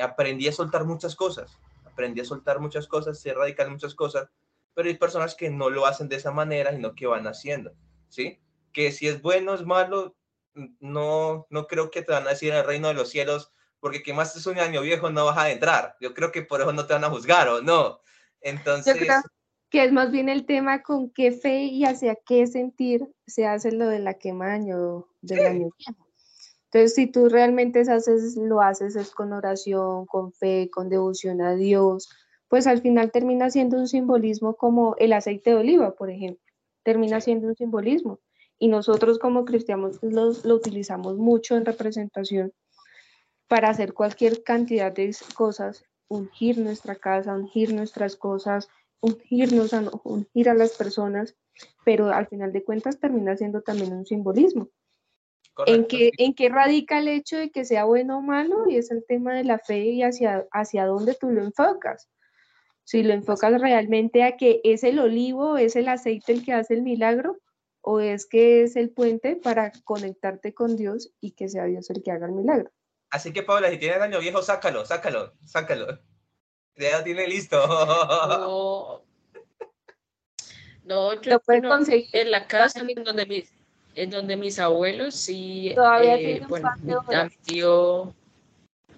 aprendí 0.00 0.46
a 0.46 0.52
soltar 0.52 0.84
muchas 0.84 1.16
cosas, 1.16 1.58
aprendí 1.84 2.20
a 2.20 2.24
soltar 2.24 2.60
muchas 2.60 2.86
cosas, 2.86 3.18
ser 3.18 3.36
radical 3.36 3.70
muchas 3.70 3.94
cosas, 3.94 4.28
pero 4.74 4.88
hay 4.88 4.96
personas 4.96 5.34
que 5.34 5.50
no 5.50 5.68
lo 5.70 5.86
hacen 5.86 6.08
de 6.08 6.16
esa 6.16 6.30
manera, 6.30 6.72
y 6.72 6.78
no 6.78 6.94
que 6.94 7.06
van 7.06 7.26
haciendo, 7.26 7.72
¿sí? 8.08 8.38
Que 8.72 8.92
si 8.92 9.08
es 9.08 9.20
bueno, 9.20 9.54
es 9.54 9.64
malo, 9.64 10.14
no, 10.80 11.46
no 11.50 11.66
creo 11.66 11.90
que 11.90 12.02
te 12.02 12.12
van 12.12 12.26
a 12.26 12.30
decir 12.30 12.50
en 12.50 12.58
el 12.58 12.64
reino 12.64 12.88
de 12.88 12.94
los 12.94 13.10
cielos, 13.10 13.52
porque 13.80 14.02
quemaste 14.02 14.48
un 14.48 14.58
año 14.58 14.80
viejo, 14.80 15.10
no 15.10 15.26
vas 15.26 15.38
a 15.38 15.50
entrar. 15.50 15.96
Yo 16.00 16.14
creo 16.14 16.32
que 16.32 16.42
por 16.42 16.60
eso 16.60 16.72
no 16.72 16.86
te 16.86 16.94
van 16.94 17.04
a 17.04 17.10
juzgar, 17.10 17.48
¿o 17.48 17.62
no? 17.62 18.00
Entonces... 18.40 18.94
Yo 18.94 19.00
creo 19.00 19.22
que 19.68 19.84
es 19.84 19.92
más 19.92 20.10
bien 20.10 20.28
el 20.28 20.46
tema 20.46 20.82
con 20.82 21.10
qué 21.10 21.32
fe 21.32 21.64
y 21.64 21.84
hacia 21.84 22.14
qué 22.14 22.46
sentir 22.46 23.08
se 23.26 23.46
hace 23.46 23.72
lo 23.72 23.88
de 23.88 23.98
la 23.98 24.14
quema 24.14 24.52
año, 24.52 25.08
del 25.20 25.46
año 25.46 25.68
viejo. 25.76 26.06
Entonces, 26.64 26.94
si 26.94 27.06
tú 27.06 27.28
realmente 27.28 27.80
haces, 27.80 28.36
lo 28.36 28.60
haces 28.60 28.96
es 28.96 29.10
con 29.10 29.32
oración, 29.32 30.06
con 30.06 30.32
fe, 30.32 30.70
con 30.70 30.88
devoción 30.88 31.40
a 31.40 31.54
Dios, 31.54 32.08
pues 32.48 32.66
al 32.66 32.80
final 32.80 33.10
termina 33.10 33.50
siendo 33.50 33.76
un 33.76 33.88
simbolismo 33.88 34.56
como 34.56 34.94
el 34.98 35.12
aceite 35.12 35.50
de 35.50 35.56
oliva, 35.56 35.94
por 35.94 36.10
ejemplo. 36.10 36.42
Termina 36.82 37.20
siendo 37.20 37.48
un 37.48 37.56
simbolismo 37.56 38.20
y 38.58 38.68
nosotros 38.68 39.18
como 39.18 39.44
cristianos 39.44 39.98
lo 40.02 40.54
utilizamos 40.54 41.16
mucho 41.16 41.56
en 41.56 41.64
representación 41.64 42.52
para 43.48 43.68
hacer 43.68 43.92
cualquier 43.92 44.42
cantidad 44.42 44.92
de 44.92 45.14
cosas, 45.34 45.84
ungir 46.08 46.58
nuestra 46.58 46.96
casa, 46.96 47.34
ungir 47.34 47.72
nuestras 47.72 48.16
cosas, 48.16 48.68
ungirnos 49.00 49.72
a, 49.74 49.84
ungir 50.04 50.48
a 50.48 50.54
las 50.54 50.72
personas, 50.72 51.36
pero 51.84 52.08
al 52.08 52.26
final 52.26 52.52
de 52.52 52.64
cuentas 52.64 52.98
termina 52.98 53.36
siendo 53.36 53.62
también 53.62 53.92
un 53.92 54.06
simbolismo. 54.06 54.68
¿En 55.64 55.86
qué, 55.86 56.10
¿En 56.18 56.34
qué 56.34 56.50
radica 56.50 56.98
el 56.98 57.08
hecho 57.08 57.38
de 57.38 57.50
que 57.50 57.64
sea 57.64 57.84
bueno 57.84 58.18
o 58.18 58.22
malo? 58.22 58.68
Y 58.68 58.76
es 58.76 58.90
el 58.90 59.04
tema 59.06 59.34
de 59.34 59.44
la 59.44 59.58
fe 59.58 59.84
y 59.86 60.02
hacia, 60.02 60.46
hacia 60.52 60.84
dónde 60.84 61.14
tú 61.14 61.30
lo 61.30 61.42
enfocas. 61.42 62.10
Si 62.84 63.02
lo 63.02 63.14
enfocas 63.14 63.58
realmente 63.60 64.22
a 64.22 64.36
que 64.36 64.60
es 64.64 64.84
el 64.84 64.98
olivo, 64.98 65.56
es 65.56 65.74
el 65.74 65.88
aceite 65.88 66.32
el 66.32 66.44
que 66.44 66.52
hace 66.52 66.74
el 66.74 66.82
milagro, 66.82 67.38
o 67.88 68.00
es 68.00 68.26
que 68.26 68.64
es 68.64 68.74
el 68.74 68.90
puente 68.90 69.36
para 69.36 69.70
conectarte 69.84 70.52
con 70.52 70.76
Dios 70.76 71.12
y 71.20 71.30
que 71.30 71.48
sea 71.48 71.66
Dios 71.66 71.88
el 71.88 72.02
que 72.02 72.10
haga 72.10 72.26
el 72.26 72.32
milagro. 72.32 72.72
Así 73.10 73.32
que, 73.32 73.44
Paula, 73.44 73.70
si 73.70 73.78
tienes 73.78 74.00
año 74.00 74.18
viejo, 74.18 74.42
sácalo, 74.42 74.84
sácalo, 74.84 75.34
sácalo. 75.44 76.00
Ya 76.74 76.98
lo 76.98 77.04
tiene 77.04 77.28
listo. 77.28 77.64
No, 77.64 79.02
no 80.84 81.22
yo 81.22 81.38
no, 81.62 81.68
conseguir. 81.68 82.08
en 82.12 82.32
la 82.32 82.48
casa 82.48 82.80
en 82.80 83.04
donde 83.04 83.24
mis, 83.24 83.52
en 83.94 84.10
donde 84.10 84.36
mis 84.36 84.58
abuelos 84.58 85.14
sí, 85.14 85.68
eh, 85.68 86.42
bueno, 86.48 86.68
a 86.68 87.24
mi 87.24 87.36
tío, 87.44 88.12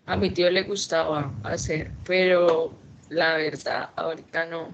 a 0.06 0.16
mi 0.16 0.30
tío 0.30 0.48
le 0.48 0.62
gustaba 0.62 1.30
hacer, 1.42 1.90
pero 2.06 2.72
la 3.10 3.36
verdad, 3.36 3.90
ahorita 3.96 4.46
no. 4.46 4.70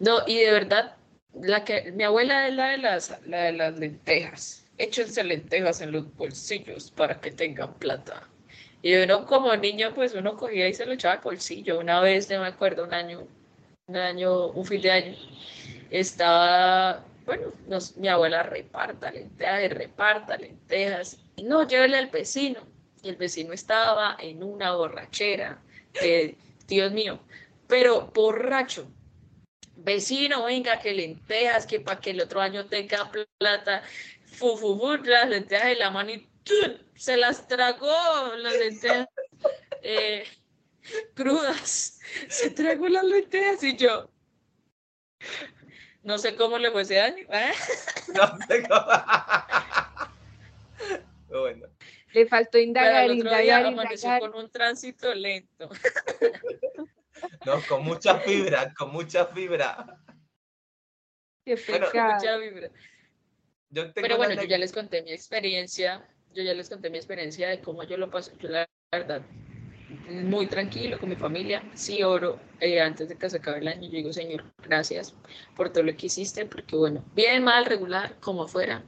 No, 0.00 0.20
y 0.26 0.38
de 0.38 0.50
verdad, 0.50 0.96
la 1.42 1.64
que, 1.64 1.92
mi 1.92 2.04
abuela 2.04 2.48
es 2.48 2.54
la 2.54 2.68
de 2.70 2.78
las, 2.78 3.18
la 3.26 3.44
de 3.44 3.52
las 3.52 3.78
lentejas. 3.78 4.66
Échense 4.78 5.24
lentejas 5.24 5.80
en 5.80 5.92
los 5.92 6.14
bolsillos 6.16 6.90
para 6.92 7.20
que 7.20 7.30
tengan 7.30 7.74
plata. 7.74 8.28
Y 8.82 8.94
uno 8.96 9.26
como 9.26 9.54
niño, 9.56 9.92
pues 9.94 10.14
uno 10.14 10.36
cogía 10.36 10.68
y 10.68 10.74
se 10.74 10.86
lo 10.86 10.92
echaba 10.92 11.14
al 11.14 11.20
bolsillo. 11.20 11.80
Una 11.80 12.00
vez, 12.00 12.30
no 12.30 12.40
me 12.40 12.46
acuerdo, 12.46 12.84
un 12.84 12.94
año, 12.94 13.26
un 13.86 13.96
año, 13.96 14.46
un 14.48 14.64
fin 14.64 14.80
de 14.80 14.90
año, 14.90 15.16
estaba, 15.90 17.04
bueno, 17.26 17.52
mi 17.96 18.08
abuela 18.08 18.44
reparta 18.44 19.10
lentejas 19.10 19.64
y 19.64 19.68
reparta 19.68 20.36
lentejas. 20.36 21.18
Y 21.36 21.42
no, 21.42 21.66
llévele 21.66 21.96
al 21.98 22.06
vecino. 22.06 22.60
Y 23.02 23.10
el 23.10 23.16
vecino 23.16 23.52
estaba 23.52 24.16
en 24.20 24.42
una 24.42 24.74
borrachera. 24.74 25.58
Dios 26.68 26.92
mío, 26.92 27.18
pero 27.66 28.10
borracho. 28.14 28.86
Vecino, 29.80 30.44
venga, 30.44 30.80
que 30.80 30.92
lentejas, 30.92 31.64
que 31.66 31.78
para 31.78 32.00
que 32.00 32.10
el 32.10 32.20
otro 32.20 32.40
año 32.40 32.66
tenga 32.66 33.10
plata. 33.38 33.82
Fufufu, 34.32 34.96
las 35.04 35.28
lentejas 35.28 35.68
de 35.68 35.76
la 35.76 35.90
mano 35.90 36.10
y 36.10 36.28
se 36.94 37.16
las 37.16 37.46
tragó 37.46 38.34
las 38.36 38.54
lentejas 38.54 39.08
eh, 39.82 40.24
crudas. 41.14 42.00
Se 42.28 42.50
tragó 42.50 42.88
las 42.88 43.04
lentejas 43.04 43.62
y 43.62 43.76
yo. 43.76 44.10
No 46.02 46.18
sé 46.18 46.34
cómo 46.34 46.58
le 46.58 46.70
fue 46.70 46.82
ese 46.82 47.00
año. 47.00 47.26
¿eh? 47.30 47.52
No 48.14 48.38
sé 48.48 48.62
cómo. 48.68 48.86
bueno. 51.28 51.66
Le 52.12 52.26
faltó 52.26 52.58
indagar, 52.58 53.10
indagar, 53.10 53.66
amaneció 53.66 54.18
con 54.18 54.34
un 54.34 54.50
tránsito 54.50 55.14
lento. 55.14 55.68
No, 57.46 57.60
con 57.68 57.84
mucha 57.84 58.18
fibra, 58.20 58.72
con 58.74 58.92
mucha 58.92 59.26
fibra. 59.26 59.98
Qué 61.44 61.56
pecado. 61.56 62.14
mucha 62.14 62.38
fibra. 62.38 62.70
Pero 63.94 64.16
bueno, 64.16 64.34
yo 64.34 64.48
ya 64.48 64.58
les 64.58 64.72
conté 64.72 65.02
mi 65.02 65.12
experiencia 65.12 66.06
yo 66.34 66.42
ya 66.42 66.54
les 66.54 66.68
conté 66.68 66.90
mi 66.90 66.98
experiencia 66.98 67.48
de 67.48 67.60
cómo 67.60 67.82
yo 67.82 67.96
lo 67.96 68.10
paso, 68.10 68.32
yo 68.38 68.48
la 68.48 68.68
verdad, 68.92 69.22
muy 70.06 70.46
tranquilo 70.46 70.98
con 70.98 71.08
mi 71.08 71.16
familia, 71.16 71.62
sí 71.74 72.02
oro 72.02 72.38
eh, 72.60 72.80
antes 72.80 73.08
de 73.08 73.16
que 73.16 73.30
se 73.30 73.38
acabe 73.38 73.58
el 73.58 73.68
año, 73.68 73.88
yo 73.88 73.96
digo, 73.96 74.12
Señor, 74.12 74.44
gracias 74.62 75.14
por 75.56 75.70
todo 75.70 75.84
lo 75.84 75.96
que 75.96 76.06
hiciste, 76.06 76.46
porque 76.46 76.76
bueno, 76.76 77.04
bien, 77.14 77.42
mal, 77.42 77.64
regular, 77.64 78.16
como 78.20 78.46
fuera, 78.46 78.84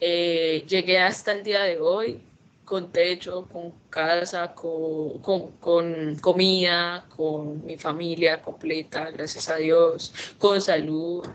eh, 0.00 0.64
llegué 0.68 0.98
hasta 0.98 1.32
el 1.32 1.42
día 1.42 1.62
de 1.62 1.80
hoy 1.80 2.22
con 2.64 2.90
techo, 2.92 3.46
con 3.46 3.72
casa, 3.90 4.54
con, 4.54 5.18
con, 5.20 5.52
con, 5.58 6.16
comida, 6.16 7.06
con 7.14 7.64
mi 7.64 7.76
familia 7.76 8.40
completa, 8.40 9.10
gracias 9.10 9.48
a 9.48 9.56
Dios, 9.56 10.14
con 10.38 10.60
salud. 10.60 11.26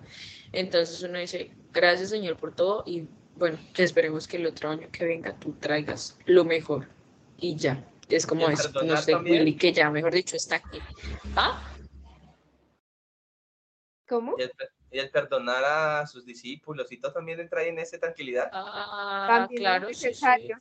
Entonces 0.51 1.03
uno 1.03 1.19
dice, 1.19 1.51
gracias 1.71 2.09
Señor 2.09 2.37
por 2.37 2.55
todo 2.55 2.83
y 2.85 3.07
bueno, 3.35 3.57
esperemos 3.77 4.27
que 4.27 4.37
el 4.37 4.47
otro 4.47 4.69
año 4.69 4.87
que 4.91 5.05
venga 5.05 5.33
tú 5.33 5.53
traigas 5.53 6.17
lo 6.25 6.43
mejor 6.43 6.87
y 7.37 7.55
ya. 7.55 7.83
Es 8.09 8.25
como 8.25 8.49
eso, 8.49 8.71
no 8.83 8.97
sé, 8.97 9.15
Willy, 9.15 9.55
que 9.55 9.71
ya, 9.71 9.89
mejor 9.91 10.13
dicho, 10.13 10.35
está 10.35 10.55
aquí. 10.55 10.79
¿Ah? 11.35 11.61
¿Cómo? 14.07 14.35
Y 14.91 14.97
el, 14.97 15.11
perdonar 15.11 15.63
a 15.63 16.07
sus 16.07 16.25
discípulos 16.25 16.91
y 16.91 16.97
todo 16.97 17.13
también 17.13 17.39
entra 17.39 17.63
en 17.63 17.77
esa 17.77 17.99
tranquilidad. 17.99 18.49
Ah, 18.51 19.27
también 19.29 19.61
claro, 19.61 19.89
es 19.89 20.01
necesario. 20.01 20.59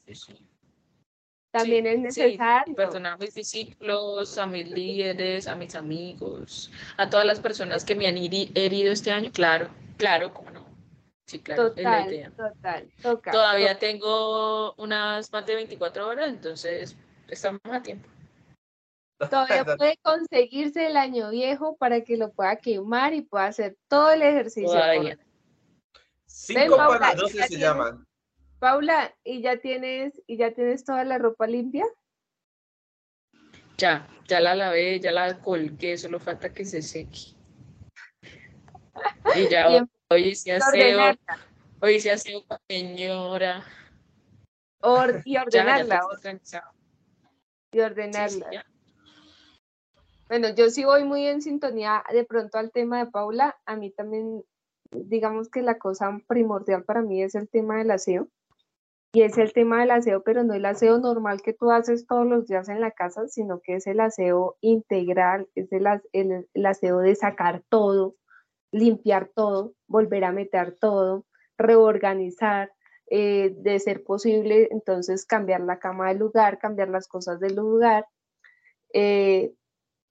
También 1.50 1.86
es 1.86 1.98
necesario. 1.98 2.74
perdonar 2.74 3.14
a 3.14 3.16
mis 3.16 3.34
discípulos, 3.34 4.36
a 4.36 4.46
mis 4.46 4.70
líderes, 4.70 5.48
a 5.48 5.54
mis 5.54 5.74
amigos, 5.74 6.70
a 6.96 7.08
todas 7.08 7.24
las 7.24 7.40
personas 7.40 7.84
que 7.84 7.94
me 7.94 8.06
han 8.06 8.16
herido 8.18 8.92
este 8.92 9.10
año, 9.10 9.30
claro, 9.32 9.68
claro, 9.96 10.34
como 10.34 10.50
no. 10.50 10.66
Sí, 11.26 11.40
claro, 11.40 11.70
total, 11.70 12.32
Total, 13.02 13.32
Todavía 13.32 13.78
tengo 13.78 14.74
unas 14.74 15.30
más 15.32 15.46
de 15.46 15.54
24 15.54 16.06
horas, 16.06 16.28
entonces 16.28 16.96
estamos 17.28 17.60
a 17.64 17.82
tiempo. 17.82 18.08
Todavía 19.18 19.64
puede 19.64 19.98
conseguirse 19.98 20.86
el 20.86 20.96
año 20.96 21.30
viejo 21.30 21.76
para 21.76 22.02
que 22.02 22.16
lo 22.16 22.30
pueda 22.30 22.56
quemar 22.56 23.14
y 23.14 23.22
pueda 23.22 23.46
hacer 23.46 23.76
todo 23.88 24.10
el 24.10 24.22
ejercicio. 24.22 24.70
Todavía. 24.70 25.18
Cinco 26.24 26.76
para 26.76 27.14
12 27.14 27.42
se 27.48 27.58
llaman. 27.58 28.07
Paula, 28.58 29.14
¿y 29.22 29.40
ya 29.40 29.60
tienes, 29.60 30.20
y 30.26 30.36
ya 30.36 30.52
tienes 30.52 30.84
toda 30.84 31.04
la 31.04 31.18
ropa 31.18 31.46
limpia? 31.46 31.84
Ya, 33.76 34.08
ya 34.26 34.40
la 34.40 34.56
lavé, 34.56 34.98
ya 34.98 35.12
la 35.12 35.38
colgué, 35.40 35.96
solo 35.96 36.18
falta 36.18 36.52
que 36.52 36.64
se 36.64 36.82
seque. 36.82 37.36
Y 39.36 39.48
ya 39.48 39.86
Hoy 40.10 40.34
se 40.34 40.52
hace, 40.52 40.96
hoy 41.82 42.00
se 42.00 42.10
hace 42.10 42.42
señora. 42.66 43.62
y 45.24 45.36
ordenarla. 45.36 46.00
y 47.70 47.80
ordenarla. 47.80 48.64
bueno, 50.28 50.48
yo 50.54 50.70
sí 50.70 50.84
voy 50.84 51.04
muy 51.04 51.26
en 51.26 51.42
sintonía 51.42 52.02
de 52.10 52.24
pronto 52.24 52.56
al 52.56 52.72
tema 52.72 53.04
de 53.04 53.10
Paula. 53.10 53.58
A 53.66 53.76
mí 53.76 53.90
también, 53.90 54.42
digamos 54.90 55.50
que 55.50 55.60
la 55.60 55.76
cosa 55.76 56.18
primordial 56.26 56.84
para 56.84 57.02
mí 57.02 57.22
es 57.22 57.34
el 57.34 57.50
tema 57.50 57.76
del 57.76 57.90
aseo. 57.90 58.28
Y 59.12 59.22
es 59.22 59.38
el 59.38 59.52
tema 59.54 59.80
del 59.80 59.90
aseo, 59.90 60.22
pero 60.22 60.44
no 60.44 60.52
el 60.54 60.66
aseo 60.66 60.98
normal 60.98 61.40
que 61.42 61.54
tú 61.54 61.70
haces 61.70 62.06
todos 62.06 62.26
los 62.26 62.46
días 62.46 62.68
en 62.68 62.80
la 62.80 62.90
casa, 62.90 63.26
sino 63.26 63.60
que 63.60 63.76
es 63.76 63.86
el 63.86 64.00
aseo 64.00 64.56
integral, 64.60 65.48
es 65.54 65.68
el 65.72 66.66
aseo 66.66 66.98
de 66.98 67.14
sacar 67.14 67.62
todo, 67.70 68.16
limpiar 68.70 69.30
todo, 69.34 69.72
volver 69.86 70.24
a 70.24 70.32
meter 70.32 70.76
todo, 70.78 71.24
reorganizar, 71.56 72.70
eh, 73.10 73.54
de 73.56 73.78
ser 73.78 74.04
posible, 74.04 74.68
entonces 74.70 75.24
cambiar 75.24 75.62
la 75.62 75.78
cama 75.78 76.08
del 76.08 76.18
lugar, 76.18 76.58
cambiar 76.58 76.90
las 76.90 77.08
cosas 77.08 77.40
del 77.40 77.56
lugar. 77.56 78.06
Eh, 78.92 79.54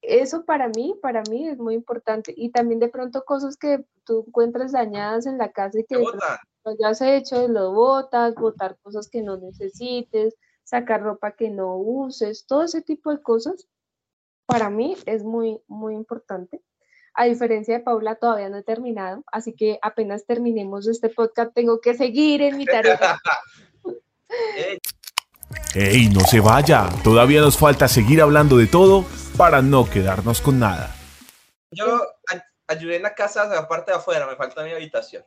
eso 0.01 0.45
para 0.45 0.69
mí, 0.69 0.95
para 1.01 1.21
mí 1.29 1.47
es 1.47 1.59
muy 1.59 1.75
importante. 1.75 2.33
Y 2.35 2.51
también 2.51 2.79
de 2.79 2.89
pronto 2.89 3.23
cosas 3.23 3.55
que 3.57 3.85
tú 4.03 4.25
encuentras 4.27 4.71
dañadas 4.71 5.27
en 5.27 5.37
la 5.37 5.51
casa 5.51 5.79
y 5.79 5.83
que 5.83 5.97
ya 6.79 6.89
has 6.89 7.01
hecho, 7.01 7.47
lo 7.47 7.71
botas, 7.73 8.35
botar 8.35 8.77
cosas 8.81 9.09
que 9.09 9.21
no 9.21 9.37
necesites, 9.37 10.35
sacar 10.63 11.01
ropa 11.01 11.31
que 11.31 11.49
no 11.49 11.77
uses, 11.77 12.45
todo 12.45 12.63
ese 12.63 12.81
tipo 12.81 13.11
de 13.11 13.21
cosas, 13.21 13.67
para 14.45 14.69
mí 14.69 14.97
es 15.05 15.23
muy, 15.23 15.61
muy 15.67 15.93
importante. 15.93 16.61
A 17.13 17.25
diferencia 17.25 17.77
de 17.77 17.83
Paula, 17.83 18.15
todavía 18.15 18.49
no 18.49 18.57
he 18.57 18.63
terminado, 18.63 19.23
así 19.31 19.53
que 19.53 19.79
apenas 19.81 20.25
terminemos 20.25 20.87
este 20.87 21.09
podcast, 21.09 21.53
tengo 21.53 21.79
que 21.79 21.95
seguir 21.95 22.41
en 22.41 22.57
mi 22.57 22.65
tarea. 22.65 23.19
¡Ey, 25.73 26.09
no 26.09 26.19
se 26.21 26.39
vaya! 26.39 26.89
Todavía 27.03 27.41
nos 27.41 27.57
falta 27.57 27.87
seguir 27.87 28.21
hablando 28.21 28.57
de 28.57 28.67
todo 28.67 29.05
para 29.37 29.61
no 29.61 29.89
quedarnos 29.89 30.41
con 30.41 30.59
nada. 30.59 30.93
Yo 31.71 32.01
ayudé 32.67 32.97
en 32.97 33.03
la 33.03 33.15
casa, 33.15 33.43
aparte 33.57 33.91
de 33.91 33.97
afuera, 33.97 34.27
me 34.27 34.35
falta 34.35 34.63
mi 34.63 34.71
habitación. 34.71 35.23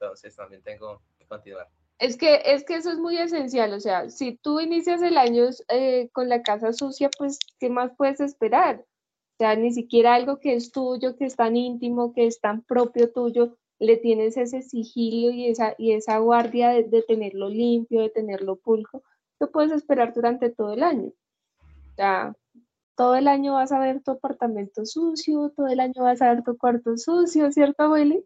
Entonces 0.00 0.36
también 0.36 0.62
tengo 0.62 1.02
que 1.18 1.26
continuar. 1.26 1.68
Es 1.98 2.16
que, 2.16 2.42
es 2.44 2.64
que 2.64 2.76
eso 2.76 2.92
es 2.92 2.98
muy 2.98 3.18
esencial, 3.18 3.72
o 3.72 3.80
sea, 3.80 4.08
si 4.08 4.36
tú 4.36 4.60
inicias 4.60 5.02
el 5.02 5.18
año 5.18 5.46
eh, 5.68 6.08
con 6.12 6.28
la 6.28 6.42
casa 6.42 6.72
sucia, 6.72 7.10
pues, 7.18 7.40
¿qué 7.58 7.70
más 7.70 7.90
puedes 7.96 8.20
esperar? 8.20 8.84
O 9.32 9.36
sea, 9.38 9.56
ni 9.56 9.72
siquiera 9.72 10.14
algo 10.14 10.38
que 10.38 10.54
es 10.54 10.70
tuyo, 10.70 11.16
que 11.16 11.24
es 11.24 11.34
tan 11.34 11.56
íntimo, 11.56 12.12
que 12.12 12.26
es 12.26 12.40
tan 12.40 12.62
propio 12.62 13.12
tuyo, 13.12 13.56
le 13.80 13.96
tienes 13.96 14.36
ese 14.36 14.62
sigilio 14.62 15.32
y 15.32 15.48
esa, 15.48 15.74
y 15.76 15.92
esa 15.92 16.18
guardia 16.18 16.70
de, 16.70 17.02
tenerlo 17.02 17.48
limpio, 17.48 18.00
de 18.02 18.10
tenerlo 18.10 18.56
pulco, 18.56 19.02
que 19.40 19.48
puedes 19.48 19.72
esperar 19.72 20.14
durante 20.14 20.50
todo 20.50 20.74
el 20.74 20.84
año. 20.84 21.08
O 21.08 21.94
sea, 21.96 22.32
todo 22.96 23.16
el 23.16 23.26
año 23.26 23.54
vas 23.54 23.72
a 23.72 23.78
ver 23.80 24.02
tu 24.02 24.12
apartamento 24.12 24.84
sucio, 24.86 25.52
todo 25.56 25.66
el 25.66 25.80
año 25.80 26.02
vas 26.02 26.22
a 26.22 26.32
ver 26.32 26.44
tu 26.44 26.56
cuarto 26.56 26.96
sucio, 26.96 27.50
¿cierto, 27.50 27.90
Willy? 27.90 28.24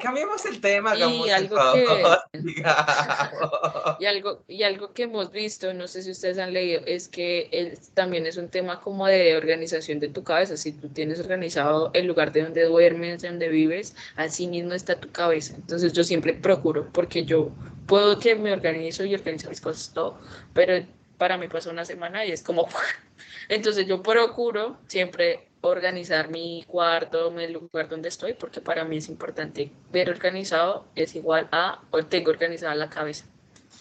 Cambiemos 0.00 0.44
el 0.44 0.60
tema, 0.60 0.96
y 0.96 1.30
algo, 1.30 1.56
que, 1.72 1.86
y 4.00 4.06
algo 4.06 4.42
y 4.48 4.62
algo 4.62 4.92
que 4.92 5.04
hemos 5.04 5.30
visto, 5.30 5.72
no 5.72 5.86
sé 5.86 6.02
si 6.02 6.10
ustedes 6.10 6.38
han 6.38 6.52
leído, 6.52 6.82
es 6.86 7.08
que 7.08 7.76
también 7.94 8.26
es 8.26 8.36
un 8.36 8.48
tema 8.48 8.80
como 8.80 9.06
de 9.06 9.36
organización 9.36 10.00
de 10.00 10.08
tu 10.08 10.24
cabeza. 10.24 10.56
Si 10.56 10.72
tú 10.72 10.88
tienes 10.88 11.20
organizado 11.20 11.90
el 11.94 12.06
lugar 12.06 12.32
de 12.32 12.42
donde 12.42 12.64
duermes, 12.64 13.22
de 13.22 13.28
donde 13.28 13.48
vives, 13.48 13.94
así 14.16 14.46
mismo 14.46 14.72
está 14.72 14.98
tu 14.98 15.10
cabeza. 15.10 15.54
Entonces 15.56 15.92
yo 15.92 16.04
siempre 16.04 16.34
procuro, 16.34 16.88
porque 16.92 17.24
yo 17.24 17.50
puedo 17.86 18.18
que 18.18 18.34
me 18.34 18.52
organizo 18.52 19.04
y 19.04 19.14
organizo 19.14 19.48
mis 19.48 19.60
cosas 19.60 19.92
todo, 19.92 20.18
pero 20.52 20.84
para 21.18 21.38
mí 21.38 21.48
pasó 21.48 21.70
una 21.70 21.84
semana 21.84 22.24
y 22.24 22.32
es 22.32 22.42
como, 22.42 22.68
entonces 23.48 23.86
yo 23.86 24.02
procuro 24.02 24.76
siempre 24.86 25.48
organizar 25.68 26.30
mi 26.30 26.64
cuarto, 26.66 27.36
el 27.38 27.52
lugar 27.52 27.88
donde 27.88 28.08
estoy, 28.08 28.34
porque 28.34 28.60
para 28.60 28.84
mí 28.84 28.98
es 28.98 29.08
importante 29.08 29.70
ver 29.90 30.10
organizado 30.10 30.86
es 30.94 31.14
igual 31.14 31.48
a, 31.52 31.82
o 31.90 32.04
tengo 32.04 32.30
organizada 32.30 32.74
la 32.74 32.90
cabeza. 32.90 33.26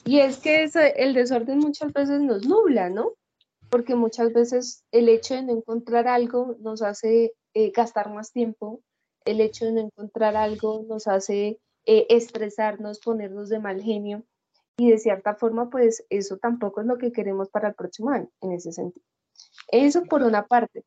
Y 0.06 0.20
es 0.20 0.38
que 0.38 0.70
el 0.98 1.14
desorden 1.14 1.60
muchas 1.60 1.94
veces 1.94 2.22
nos 2.22 2.46
nubla, 2.46 2.90
¿no? 2.90 3.14
Porque 3.70 3.96
muchas 3.96 4.34
veces 4.34 4.84
el 4.92 5.10
hecho 5.10 5.36
de 5.36 5.44
no 5.44 5.54
encontrar 5.54 6.08
algo 6.08 6.56
nos 6.60 6.82
hace 6.82 7.34
eh, 7.54 7.72
gastar 7.72 8.14
más 8.14 8.32
tiempo, 8.32 8.82
el 9.26 9.40
hecho 9.42 9.66
de 9.66 9.72
no 9.72 9.80
encontrar 9.82 10.36
algo 10.36 10.86
nos 10.88 11.08
hace 11.08 11.60
eh, 11.86 12.06
estresarnos, 12.10 13.00
ponernos 13.00 13.50
de 13.50 13.60
mal 13.60 13.82
genio 13.82 14.24
y 14.78 14.92
de 14.92 14.98
cierta 14.98 15.36
forma 15.36 15.70
pues 15.70 16.06
eso 16.10 16.38
tampoco 16.38 16.82
es 16.82 16.88
lo 16.88 16.98
que 16.98 17.12
queremos 17.12 17.50
para 17.50 17.70
el 17.70 17.76
próximo 17.76 18.10
año 18.10 18.30
en 18.42 18.54
ese 18.54 18.72
sentido. 18.72 19.06
Eso 19.72 20.04
por 20.04 20.24
una 20.24 20.46
parte. 20.46 20.84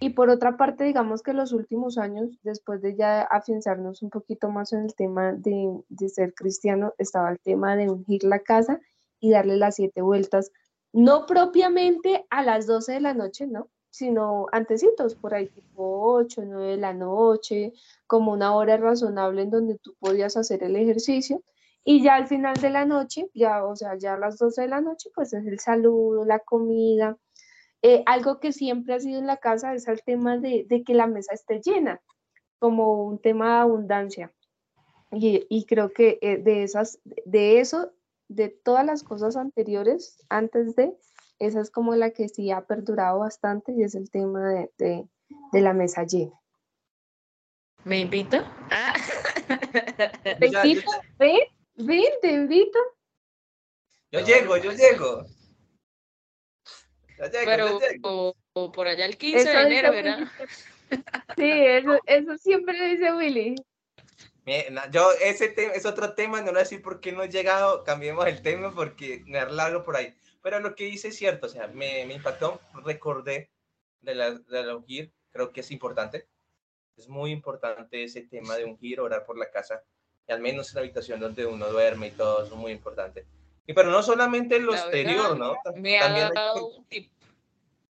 Y 0.00 0.10
por 0.10 0.28
otra 0.28 0.56
parte, 0.56 0.84
digamos 0.84 1.22
que 1.22 1.32
los 1.32 1.52
últimos 1.52 1.98
años, 1.98 2.38
después 2.42 2.82
de 2.82 2.96
ya 2.96 3.22
afianzarnos 3.22 4.02
un 4.02 4.10
poquito 4.10 4.50
más 4.50 4.72
en 4.72 4.84
el 4.84 4.94
tema 4.94 5.32
de, 5.32 5.82
de 5.88 6.08
ser 6.08 6.34
cristiano, 6.34 6.92
estaba 6.98 7.30
el 7.30 7.38
tema 7.40 7.76
de 7.76 7.88
ungir 7.88 8.24
la 8.24 8.40
casa 8.40 8.80
y 9.20 9.30
darle 9.30 9.56
las 9.56 9.76
siete 9.76 10.02
vueltas, 10.02 10.50
no 10.92 11.26
propiamente 11.26 12.26
a 12.30 12.42
las 12.42 12.66
12 12.66 12.92
de 12.92 13.00
la 13.00 13.14
noche, 13.14 13.46
¿no? 13.46 13.68
sino 13.94 14.46
antecitos, 14.50 15.14
por 15.14 15.34
ahí 15.34 15.46
tipo 15.46 16.14
8, 16.16 16.42
9 16.44 16.72
de 16.72 16.76
la 16.78 16.92
noche, 16.92 17.72
como 18.08 18.32
una 18.32 18.52
hora 18.56 18.76
razonable 18.76 19.42
en 19.42 19.50
donde 19.50 19.78
tú 19.78 19.94
podías 20.00 20.36
hacer 20.36 20.64
el 20.64 20.74
ejercicio. 20.74 21.42
Y 21.84 22.02
ya 22.02 22.16
al 22.16 22.26
final 22.26 22.56
de 22.56 22.70
la 22.70 22.86
noche, 22.86 23.30
ya, 23.34 23.64
o 23.64 23.76
sea, 23.76 23.96
ya 23.96 24.14
a 24.14 24.18
las 24.18 24.36
12 24.38 24.62
de 24.62 24.68
la 24.68 24.80
noche, 24.80 25.10
pues 25.14 25.32
es 25.32 25.46
el 25.46 25.60
saludo, 25.60 26.24
la 26.24 26.40
comida. 26.40 27.16
Eh, 27.86 28.02
algo 28.06 28.40
que 28.40 28.50
siempre 28.50 28.94
ha 28.94 29.00
sido 29.00 29.18
en 29.18 29.26
la 29.26 29.36
casa 29.36 29.74
es 29.74 29.86
el 29.88 30.02
tema 30.02 30.38
de, 30.38 30.64
de 30.66 30.82
que 30.84 30.94
la 30.94 31.06
mesa 31.06 31.34
esté 31.34 31.60
llena, 31.60 32.00
como 32.58 33.04
un 33.04 33.20
tema 33.20 33.56
de 33.56 33.60
abundancia. 33.60 34.32
Y, 35.12 35.46
y 35.50 35.66
creo 35.66 35.92
que 35.92 36.18
eh, 36.22 36.38
de, 36.38 36.62
esas, 36.62 36.98
de 37.26 37.60
eso, 37.60 37.92
de 38.28 38.48
todas 38.48 38.86
las 38.86 39.02
cosas 39.02 39.36
anteriores, 39.36 40.24
antes 40.30 40.74
de, 40.76 40.96
esa 41.38 41.60
es 41.60 41.70
como 41.70 41.94
la 41.94 42.08
que 42.12 42.30
sí 42.30 42.50
ha 42.50 42.62
perdurado 42.62 43.18
bastante 43.18 43.72
y 43.72 43.82
es 43.82 43.94
el 43.94 44.10
tema 44.10 44.66
de, 44.78 45.06
la 45.52 45.74
mesa 45.74 46.04
llena. 46.04 46.40
¿Me 47.84 48.00
invita? 48.00 48.50
Ah. 48.70 48.94
¿Te 50.40 50.46
invito? 50.46 50.90
¿Ven? 51.18 51.40
¿Ven? 51.74 52.12
¿Te 52.22 52.32
invito? 52.32 52.78
Yo 54.10 54.20
llego, 54.20 54.56
yo 54.56 54.72
llego. 54.72 55.26
Llego 57.18 57.44
Pero 57.44 58.34
O, 58.52 58.72
por 58.72 58.88
allá 58.88 59.06
el 59.06 59.16
15 59.16 59.48
de 59.48 59.60
enero, 59.60 59.90
¿verdad? 59.92 60.28
Sí, 61.36 61.50
eso, 61.50 61.98
eso 62.06 62.36
siempre 62.38 62.88
dice 62.88 63.12
Willy. 63.12 63.56
Yo, 64.90 65.10
ese 65.22 65.48
tema 65.48 65.72
es 65.72 65.86
otro 65.86 66.14
tema, 66.14 66.40
no 66.40 66.50
voy 66.50 66.56
a 66.56 66.64
decir 66.64 66.82
por 66.82 67.00
qué 67.00 67.12
no 67.12 67.22
he 67.22 67.28
llegado, 67.28 67.82
cambiemos 67.82 68.26
el 68.26 68.42
tema 68.42 68.74
porque 68.74 69.22
me 69.26 69.44
largo 69.46 69.82
por 69.84 69.96
ahí. 69.96 70.14
Pero 70.42 70.60
lo 70.60 70.74
que 70.74 70.84
dice 70.84 71.08
es 71.08 71.16
cierto, 71.16 71.46
o 71.46 71.48
sea, 71.48 71.68
me, 71.68 72.04
me 72.04 72.14
impactó, 72.14 72.60
recordé 72.84 73.50
de 74.02 74.14
la, 74.14 74.32
de 74.32 74.62
la 74.62 74.76
ungir, 74.76 75.12
creo 75.32 75.50
que 75.50 75.60
es 75.60 75.70
importante. 75.70 76.28
Es 76.96 77.08
muy 77.08 77.30
importante 77.30 78.04
ese 78.04 78.22
tema 78.22 78.56
de 78.56 78.66
ungir, 78.66 79.00
orar 79.00 79.24
por 79.24 79.38
la 79.38 79.50
casa, 79.50 79.82
y 80.28 80.32
al 80.32 80.40
menos 80.40 80.68
en 80.68 80.74
la 80.76 80.80
habitación 80.82 81.20
donde 81.20 81.46
uno 81.46 81.66
duerme 81.68 82.08
y 82.08 82.10
todo, 82.10 82.44
es 82.44 82.50
muy 82.50 82.72
importante. 82.72 83.24
Y 83.66 83.72
pero 83.72 83.90
no 83.90 84.02
solamente 84.02 84.58
lo 84.58 84.74
exterior, 84.74 85.38
¿no? 85.38 85.56
Me 85.76 85.98
también 85.98 86.26
ha 86.26 86.30
dado 86.30 86.68
un 86.68 86.84
tip. 86.86 87.10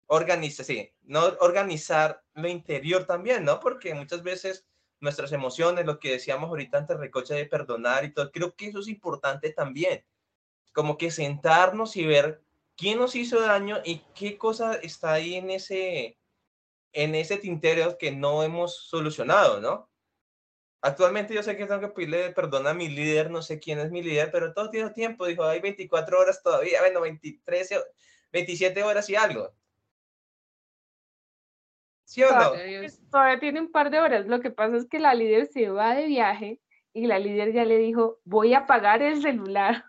Organiza, 0.06 0.64
sí, 0.64 0.90
no 1.04 1.24
organizar 1.40 2.22
lo 2.34 2.48
interior 2.48 3.04
también, 3.04 3.44
¿no? 3.44 3.60
Porque 3.60 3.94
muchas 3.94 4.24
veces 4.24 4.66
nuestras 4.98 5.30
emociones, 5.32 5.86
lo 5.86 6.00
que 6.00 6.10
decíamos 6.10 6.48
ahorita 6.48 6.78
antes, 6.78 6.96
recoche 6.96 7.34
de 7.34 7.46
perdonar 7.46 8.04
y 8.04 8.12
todo, 8.12 8.32
creo 8.32 8.54
que 8.56 8.66
eso 8.66 8.80
es 8.80 8.88
importante 8.88 9.50
también 9.52 10.04
como 10.72 10.96
que 10.98 11.10
sentarnos 11.10 11.96
y 11.96 12.06
ver 12.06 12.42
quién 12.76 12.98
nos 12.98 13.14
hizo 13.14 13.40
daño 13.40 13.78
y 13.84 14.02
qué 14.14 14.38
cosa 14.38 14.74
está 14.76 15.12
ahí 15.12 15.34
en 15.34 15.50
ese, 15.50 16.18
en 16.92 17.14
ese 17.14 17.36
tintero 17.36 17.98
que 17.98 18.12
no 18.12 18.42
hemos 18.42 18.76
solucionado, 18.88 19.60
¿no? 19.60 19.89
Actualmente 20.82 21.34
yo 21.34 21.42
sé 21.42 21.56
que 21.56 21.66
tengo 21.66 21.80
que 21.80 21.88
pedirle 21.88 22.30
perdón 22.30 22.66
a 22.66 22.72
mi 22.72 22.88
líder, 22.88 23.30
no 23.30 23.42
sé 23.42 23.58
quién 23.58 23.78
es 23.80 23.90
mi 23.90 24.02
líder, 24.02 24.30
pero 24.30 24.54
todo 24.54 24.70
tiene 24.70 24.90
tiempo, 24.90 25.26
dijo, 25.26 25.44
hay 25.44 25.60
24 25.60 26.18
horas 26.18 26.42
todavía, 26.42 26.80
bueno, 26.80 27.02
23, 27.02 27.84
27 28.32 28.82
horas 28.82 29.10
y 29.10 29.16
algo. 29.16 29.52
¿Sí 32.04 32.24
o 32.24 32.32
no? 32.32 32.52
Todavía 33.10 33.38
tiene 33.38 33.60
un 33.60 33.70
par 33.70 33.90
de 33.90 34.00
horas, 34.00 34.26
lo 34.26 34.40
que 34.40 34.50
pasa 34.50 34.76
es 34.76 34.88
que 34.88 34.98
la 34.98 35.14
líder 35.14 35.46
se 35.46 35.68
va 35.68 35.94
de 35.94 36.06
viaje 36.06 36.60
y 36.92 37.06
la 37.06 37.18
líder 37.18 37.52
ya 37.52 37.64
le 37.64 37.76
dijo, 37.76 38.18
voy 38.24 38.54
a 38.54 38.66
pagar 38.66 39.02
el 39.02 39.20
celular. 39.20 39.84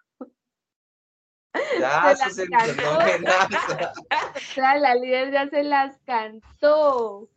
Ya, 1.79 2.15
se, 2.29 2.47
la 4.57 4.95
líder 4.95 5.31
ya 5.31 5.49
se 5.49 5.63
las 5.63 5.97
cantó. 6.05 7.29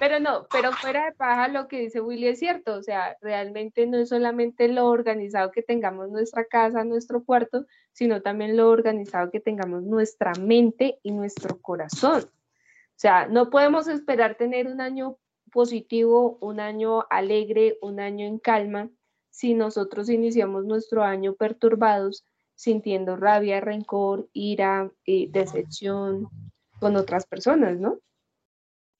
Pero 0.00 0.18
no, 0.18 0.46
pero 0.50 0.72
fuera 0.72 1.04
de 1.04 1.12
paja 1.12 1.48
lo 1.48 1.68
que 1.68 1.78
dice 1.78 2.00
Willy 2.00 2.28
es 2.28 2.38
cierto, 2.38 2.74
o 2.76 2.82
sea, 2.82 3.18
realmente 3.20 3.86
no 3.86 3.98
es 3.98 4.08
solamente 4.08 4.66
lo 4.66 4.86
organizado 4.86 5.50
que 5.50 5.62
tengamos 5.62 6.08
nuestra 6.08 6.46
casa, 6.46 6.84
nuestro 6.84 7.22
cuarto, 7.22 7.66
sino 7.92 8.22
también 8.22 8.56
lo 8.56 8.70
organizado 8.70 9.30
que 9.30 9.40
tengamos 9.40 9.82
nuestra 9.82 10.32
mente 10.40 10.98
y 11.02 11.10
nuestro 11.10 11.60
corazón. 11.60 12.22
O 12.22 12.96
sea, 12.96 13.26
no 13.26 13.50
podemos 13.50 13.88
esperar 13.88 14.36
tener 14.36 14.68
un 14.68 14.80
año 14.80 15.18
positivo, 15.52 16.38
un 16.40 16.60
año 16.60 17.04
alegre, 17.10 17.76
un 17.82 18.00
año 18.00 18.26
en 18.26 18.38
calma, 18.38 18.88
si 19.28 19.52
nosotros 19.52 20.08
iniciamos 20.08 20.64
nuestro 20.64 21.04
año 21.04 21.34
perturbados 21.34 22.24
sintiendo 22.54 23.16
rabia, 23.16 23.60
rencor, 23.60 24.30
ira, 24.32 24.90
eh, 25.04 25.28
decepción 25.30 26.30
con 26.78 26.96
otras 26.96 27.26
personas, 27.26 27.78
¿no? 27.78 27.98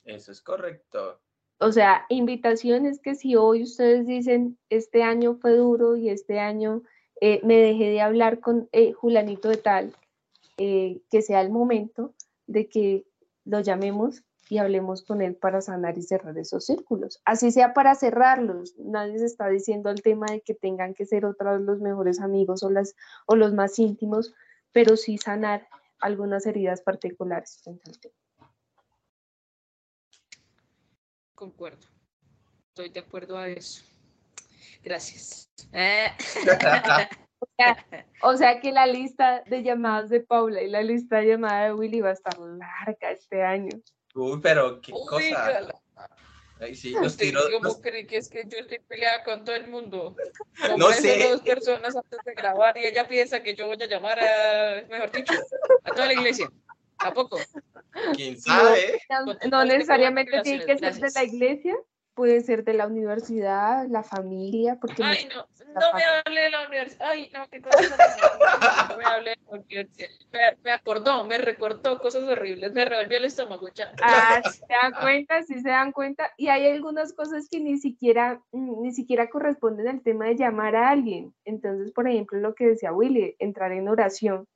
Eso 0.05 0.33
es 0.33 0.41
correcto. 0.41 1.21
O 1.59 1.73
sea, 1.73 2.07
invitaciones 2.09 3.01
que 3.01 3.15
si 3.15 3.37
hoy 3.37 3.65
ustedes 3.65 4.07
dicen, 4.07 4.59
este 4.71 5.03
año 5.03 5.35
fue 5.35 5.55
duro 5.57 5.97
y 5.97 6.09
este 6.09 6.41
año 6.41 6.83
eh, 7.21 7.41
me 7.45 7.59
dejé 7.59 7.91
de 7.91 8.01
hablar 8.01 8.41
con 8.41 8.69
eh, 8.73 8.93
Julanito 8.93 9.49
de 9.51 9.57
tal, 9.59 9.95
que 10.57 11.23
sea 11.23 11.41
el 11.41 11.51
momento 11.51 12.15
de 12.47 12.69
que 12.69 13.07
lo 13.45 13.61
llamemos 13.61 14.23
y 14.51 14.59
hablemos 14.59 15.03
con 15.03 15.23
él 15.23 15.37
para 15.37 15.61
sanar 15.61 15.97
y 15.97 16.03
cerrar 16.03 16.37
esos 16.37 16.67
círculos. 16.67 17.21
Así 17.25 17.53
sea 17.53 17.73
para 17.73 17.95
cerrarlos. 17.95 18.75
Nadie 18.79 19.19
se 19.19 19.27
está 19.27 19.49
diciendo 19.49 19.91
el 19.91 20.03
tema 20.03 20.27
de 20.27 20.41
que 20.41 20.55
tengan 20.55 20.93
que 20.93 21.07
ser 21.07 21.25
otra 21.25 21.53
vez 21.53 21.63
los 21.63 21.81
mejores 21.81 22.21
amigos 22.21 22.63
o, 22.65 22.71
las, 22.71 22.97
o 23.27 23.37
los 23.37 23.55
más 23.55 23.79
íntimos, 23.79 24.35
pero 24.73 24.97
sí 24.97 25.19
sanar 25.19 25.69
algunas 26.01 26.47
heridas 26.47 26.83
particulares 26.83 27.63
Concuerdo. 31.41 31.89
Estoy 32.69 32.91
de 32.91 33.01
acuerdo 33.01 33.39
a 33.39 33.49
eso. 33.49 33.83
Gracias. 34.83 35.51
o, 38.23 38.37
sea, 38.37 38.61
que 38.61 38.73
la 38.73 38.87
lista 38.87 39.43
de 39.47 39.63
llamadas 39.63 40.11
de 40.11 40.21
Paula 40.21 40.61
y 40.61 40.69
la 40.69 40.83
lista 40.83 41.17
de 41.17 41.29
llamadas 41.29 41.69
de 41.69 41.73
Willy 41.73 42.03
va 42.03 42.11
a 42.11 42.13
estar 42.13 42.39
larga 42.39 43.11
este 43.11 43.43
año. 43.43 43.71
Uy, 44.15 44.39
pero 44.43 44.83
qué 44.83 44.93
cosa. 44.93 45.67
Ahí 46.61 46.75
sí, 46.75 46.95
nos 47.01 47.17
tiró, 47.17 47.41
¿Cómo 47.51 47.81
creí 47.81 48.07
que 48.07 48.19
es 48.19 48.29
que 48.29 48.43
yo 48.47 48.59
estoy 48.59 48.81
peleada 48.81 49.25
con 49.25 49.43
todo 49.43 49.57
el 49.57 49.67
mundo? 49.67 50.15
no 50.77 50.91
sé. 50.91 51.27
dos 51.27 51.41
personas 51.41 51.97
antes 51.97 52.19
de 52.23 52.35
grabar 52.35 52.77
y 52.77 52.85
ella 52.85 53.09
piensa 53.09 53.43
que 53.43 53.55
yo 53.55 53.67
voy 53.67 53.83
a 53.83 53.87
llamar 53.87 54.21
a, 54.21 54.85
mejor 54.91 55.11
dicho, 55.11 55.33
a 55.85 55.91
toda 55.91 56.05
la 56.05 56.13
iglesia. 56.13 56.53
¿A 56.99 57.15
poco? 57.15 57.39
¿Quién 58.15 58.41
sabe? 58.41 59.01
No, 59.51 59.65
necesariamente 59.65 60.41
tiene 60.43 60.65
que 60.65 60.79
ser 60.79 60.95
de 60.95 61.11
la 61.15 61.25
iglesia, 61.25 61.77
puede 62.15 62.41
ser 62.43 62.65
de 62.65 62.75
la 62.75 62.87
universidad, 62.87 63.87
la 63.89 64.03
familia, 64.03 64.77
porque 64.81 65.03
Ay, 65.03 65.29
no, 65.35 65.47
No 65.81 65.95
me 65.95 66.05
hable 66.05 66.41
de 66.41 66.51
la 66.51 66.67
universidad. 66.67 67.09
Ay, 67.09 67.31
no, 67.33 67.49
qué 67.49 67.63
cosas 67.63 67.91
No 68.91 68.97
me 68.99 69.05
hable 69.05 69.31
de 69.31 69.37
la 69.47 69.57
universidad. 69.57 70.09
Me, 70.63 70.71
acordó, 70.71 71.25
me 71.25 71.39
recortó 71.39 71.99
cosas 71.99 72.25
horribles, 72.25 72.73
me 72.75 72.85
revolvió 72.85 73.19
el 73.19 73.25
estómago. 73.25 73.69
Ya. 73.75 73.93
Ah, 74.03 74.43
se 74.45 74.67
dan 74.69 74.93
cuenta, 75.01 75.43
sí 75.45 75.61
se 75.61 75.71
dan 75.71 75.93
cuenta. 75.93 76.31
Y 76.37 76.49
hay 76.49 76.67
algunas 76.67 77.13
cosas 77.15 77.49
que 77.51 77.61
ni 77.61 77.79
siquiera, 77.79 78.43
ni 78.53 78.93
siquiera 78.93 79.31
corresponden 79.31 79.89
al 79.89 80.03
tema 80.03 80.27
de 80.27 80.37
llamar 80.37 80.77
a 80.77 80.91
alguien. 80.91 81.35
Entonces, 81.45 81.93
por 81.93 82.09
ejemplo, 82.09 82.39
lo 82.39 82.55
que 82.55 82.67
decía 82.67 82.93
Willy, 82.93 83.37
entrar 83.39 83.73
en 83.73 83.89
oración. 83.89 84.47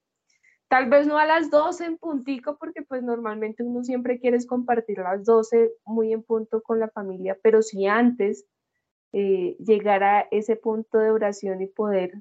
Tal 0.75 0.89
vez 0.89 1.07
no 1.07 1.19
a 1.19 1.25
las 1.25 1.53
12 1.53 1.85
en 1.85 1.99
puntico, 1.99 2.59
porque 2.59 2.83
pues 2.83 3.01
normalmente 3.01 3.63
uno 3.63 3.85
siempre 3.85 4.19
quiere 4.19 4.45
compartir 4.45 4.99
las 4.99 5.25
12 5.25 5.71
muy 5.85 6.13
en 6.13 6.25
punto 6.25 6.65
con 6.65 6.81
la 6.81 6.89
familia, 6.89 7.39
pero 7.41 7.63
si 7.63 7.87
antes 7.87 8.45
eh, 9.13 9.57
llegar 9.61 10.03
a 10.03 10.27
ese 10.33 10.57
punto 10.57 10.99
de 10.99 11.13
oración 11.13 11.63
y 11.63 11.69
poder 11.69 12.15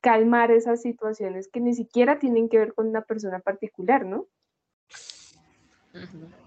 calmar 0.00 0.52
esas 0.52 0.80
situaciones 0.80 1.50
que 1.52 1.60
ni 1.60 1.74
siquiera 1.74 2.18
tienen 2.18 2.48
que 2.48 2.56
ver 2.56 2.72
con 2.72 2.88
una 2.88 3.02
persona 3.02 3.40
particular, 3.40 4.06
¿no? 4.06 4.26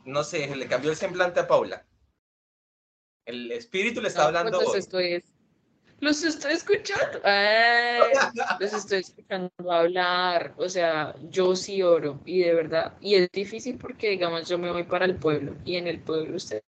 No 0.03 0.23
sé, 0.23 0.55
le 0.55 0.65
cambió 0.65 0.89
el 0.89 0.97
semblante 0.97 1.39
a 1.39 1.47
Paula. 1.47 1.85
El 3.23 3.51
espíritu 3.51 4.01
le 4.01 4.07
está 4.07 4.25
hablando. 4.25 4.59
Pues 4.63 4.73
estoy, 4.73 5.23
los 5.99 6.23
estoy 6.23 6.53
escuchando. 6.53 7.19
los 8.59 8.73
estoy 8.73 8.99
escuchando 8.99 9.51
hablar. 9.71 10.53
O 10.57 10.69
sea, 10.69 11.15
yo 11.29 11.55
sí 11.55 11.81
oro 11.81 12.19
y 12.25 12.39
de 12.39 12.53
verdad. 12.53 12.93
Y 13.01 13.15
es 13.15 13.31
difícil 13.31 13.77
porque, 13.77 14.09
digamos, 14.09 14.47
yo 14.47 14.57
me 14.57 14.71
voy 14.71 14.83
para 14.83 15.05
el 15.05 15.15
pueblo 15.15 15.55
y 15.65 15.75
en 15.75 15.87
el 15.87 15.99
pueblo 15.99 16.35
ustedes. 16.35 16.63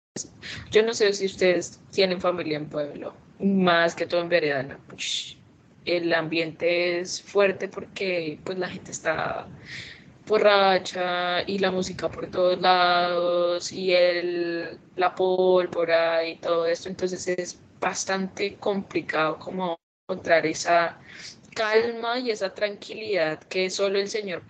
Yo 0.70 0.82
no 0.82 0.92
sé 0.92 1.12
si 1.12 1.26
ustedes 1.26 1.80
tienen 1.90 2.20
familia 2.20 2.56
en 2.56 2.68
pueblo, 2.68 3.14
más 3.38 3.94
que 3.94 4.06
todo 4.06 4.20
en 4.20 4.28
vereda. 4.28 4.78
El 5.84 6.12
ambiente 6.12 7.00
es 7.00 7.22
fuerte 7.22 7.68
porque 7.68 8.38
pues 8.44 8.58
la 8.58 8.68
gente 8.68 8.90
está 8.90 9.46
borracha 10.26 11.42
y 11.42 11.58
la 11.58 11.70
música 11.70 12.08
por 12.08 12.28
todos 12.28 12.60
lados 12.60 13.72
y 13.72 13.92
el, 13.92 14.78
la 14.96 15.14
pólvora 15.14 16.26
y 16.26 16.36
todo 16.36 16.66
esto. 16.66 16.88
Entonces 16.88 17.26
es 17.28 17.60
bastante 17.80 18.56
complicado 18.56 19.38
como 19.38 19.78
encontrar 20.08 20.46
esa 20.46 20.98
calma 21.54 22.18
y 22.18 22.30
esa 22.30 22.52
tranquilidad 22.52 23.42
que 23.44 23.70
solo 23.70 23.98
el 23.98 24.08
Señor 24.08 24.42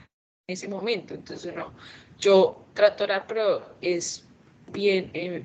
en 0.46 0.54
ese 0.54 0.68
momento. 0.68 1.14
Entonces, 1.14 1.54
no, 1.54 1.72
yo 2.18 2.66
trato 2.74 3.04
orar, 3.04 3.24
pero 3.26 3.76
es 3.80 4.26
bien 4.72 5.10
eh, 5.14 5.44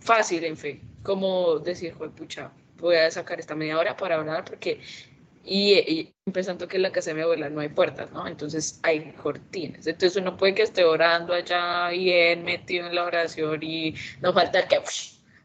fácil 0.00 0.44
en 0.44 0.56
fe, 0.56 0.80
como 1.02 1.58
decir, 1.58 1.94
pucha, 1.94 2.50
voy 2.78 2.96
a 2.96 3.10
sacar 3.10 3.40
esta 3.40 3.54
media 3.54 3.78
hora 3.78 3.96
para 3.96 4.18
orar 4.18 4.44
porque 4.44 4.80
y, 5.44 6.12
empezando 6.26 6.68
que 6.68 6.76
en 6.76 6.82
la 6.82 6.92
casa 6.92 7.10
de 7.10 7.14
mi 7.14 7.22
abuela 7.22 7.48
no 7.48 7.60
hay 7.60 7.68
puertas, 7.68 8.12
¿no? 8.12 8.26
Entonces 8.26 8.78
hay 8.82 9.12
cortinas. 9.12 9.86
Entonces 9.86 10.16
uno 10.20 10.36
puede 10.36 10.54
que 10.54 10.62
esté 10.62 10.84
orando 10.84 11.32
allá 11.32 11.88
bien 11.88 12.44
metido 12.44 12.86
en 12.86 12.94
la 12.94 13.04
oración 13.04 13.62
y 13.62 13.94
no 14.20 14.32
falta 14.32 14.68
que 14.68 14.76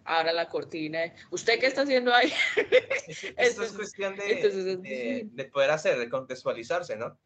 ahora 0.06 0.32
la 0.32 0.48
cortina. 0.48 1.14
¿Usted 1.32 1.60
qué 1.60 1.66
está 1.68 1.82
haciendo 1.82 2.14
ahí? 2.14 2.32
Esto 3.38 3.64
es 3.64 3.74
cuestión 3.74 4.16
de, 4.16 5.28
de, 5.32 5.46
poder 5.46 5.72
hacer, 5.72 6.00
de 6.00 6.10
contextualizarse, 6.10 6.96
¿no? 6.96 7.18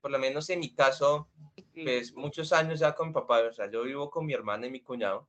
Por 0.00 0.10
lo 0.10 0.18
menos 0.18 0.48
en 0.50 0.60
mi 0.60 0.74
caso, 0.74 1.28
pues 1.74 2.14
muchos 2.14 2.52
años 2.52 2.80
ya 2.80 2.94
con 2.94 3.08
mi 3.08 3.14
papá, 3.14 3.40
o 3.40 3.52
sea, 3.52 3.70
yo 3.70 3.82
vivo 3.82 4.10
con 4.10 4.26
mi 4.26 4.32
hermana 4.32 4.66
y 4.66 4.70
mi 4.70 4.80
cuñado. 4.80 5.28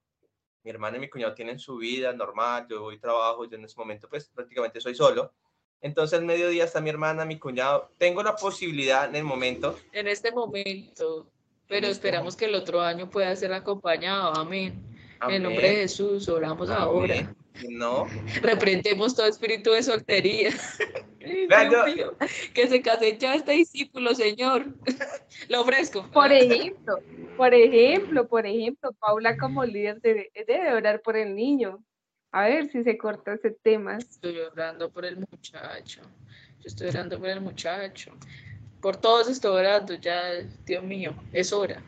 Mi 0.63 0.71
hermana 0.71 0.97
y 0.97 1.01
mi 1.01 1.09
cuñado 1.09 1.33
tienen 1.33 1.57
su 1.57 1.77
vida 1.77 2.11
normal, 2.13 2.67
yo 2.69 2.81
voy 2.81 2.99
trabajo, 2.99 3.45
yo 3.45 3.55
en 3.57 3.65
ese 3.65 3.75
momento 3.77 4.09
pues 4.09 4.29
prácticamente 4.29 4.81
soy 4.81 4.95
solo. 4.95 5.33
Entonces, 5.81 6.19
al 6.19 6.25
mediodía 6.25 6.65
está 6.65 6.81
mi 6.81 6.89
hermana, 6.89 7.23
mi 7.23 7.39
cuñado. 7.39 7.93
Tengo 7.97 8.21
la 8.21 8.35
posibilidad 8.35 9.07
en 9.07 9.15
el 9.15 9.23
momento. 9.23 9.79
En 9.93 10.09
este 10.09 10.29
momento, 10.31 11.31
pero 11.67 11.87
este 11.87 11.91
esperamos 11.91 12.35
que 12.35 12.45
el 12.45 12.55
otro 12.55 12.81
año 12.81 13.09
pueda 13.09 13.33
ser 13.35 13.53
acompañado. 13.53 14.35
Amén. 14.35 14.88
En 15.27 15.43
nombre 15.43 15.69
de 15.69 15.75
Jesús, 15.75 16.29
oramos 16.29 16.69
ahora. 16.69 17.33
No. 17.67 18.07
Reprendemos 18.41 19.15
todo 19.15 19.27
espíritu 19.27 19.71
de 19.71 19.83
soltería. 19.83 20.51
que 22.53 22.67
se 22.67 22.81
case 22.81 23.17
ya 23.17 23.35
este 23.35 23.51
discípulo, 23.51 24.15
Señor. 24.15 24.65
Lo 25.49 25.61
ofrezco. 25.61 26.09
Por 26.11 26.31
ejemplo, 26.31 26.99
por 27.35 27.53
ejemplo, 27.53 28.27
por 28.27 28.45
ejemplo, 28.45 28.93
Paula 28.93 29.37
como 29.37 29.65
líder 29.65 29.99
debe, 30.01 30.31
debe 30.47 30.73
orar 30.73 31.01
por 31.01 31.17
el 31.17 31.35
niño. 31.35 31.83
A 32.31 32.47
ver 32.47 32.71
si 32.71 32.83
se 32.83 32.97
corta 32.97 33.33
ese 33.33 33.51
tema. 33.51 33.97
Estoy 33.97 34.37
orando 34.39 34.89
por 34.89 35.05
el 35.05 35.17
muchacho. 35.17 36.01
Yo 36.59 36.65
estoy 36.65 36.89
orando 36.89 37.19
por 37.19 37.29
el 37.29 37.41
muchacho. 37.41 38.11
Por 38.81 38.95
todos 38.95 39.27
estoy 39.27 39.57
orando, 39.59 39.95
ya, 39.95 40.21
Dios 40.65 40.83
mío, 40.83 41.13
es 41.33 41.51
hora. 41.51 41.81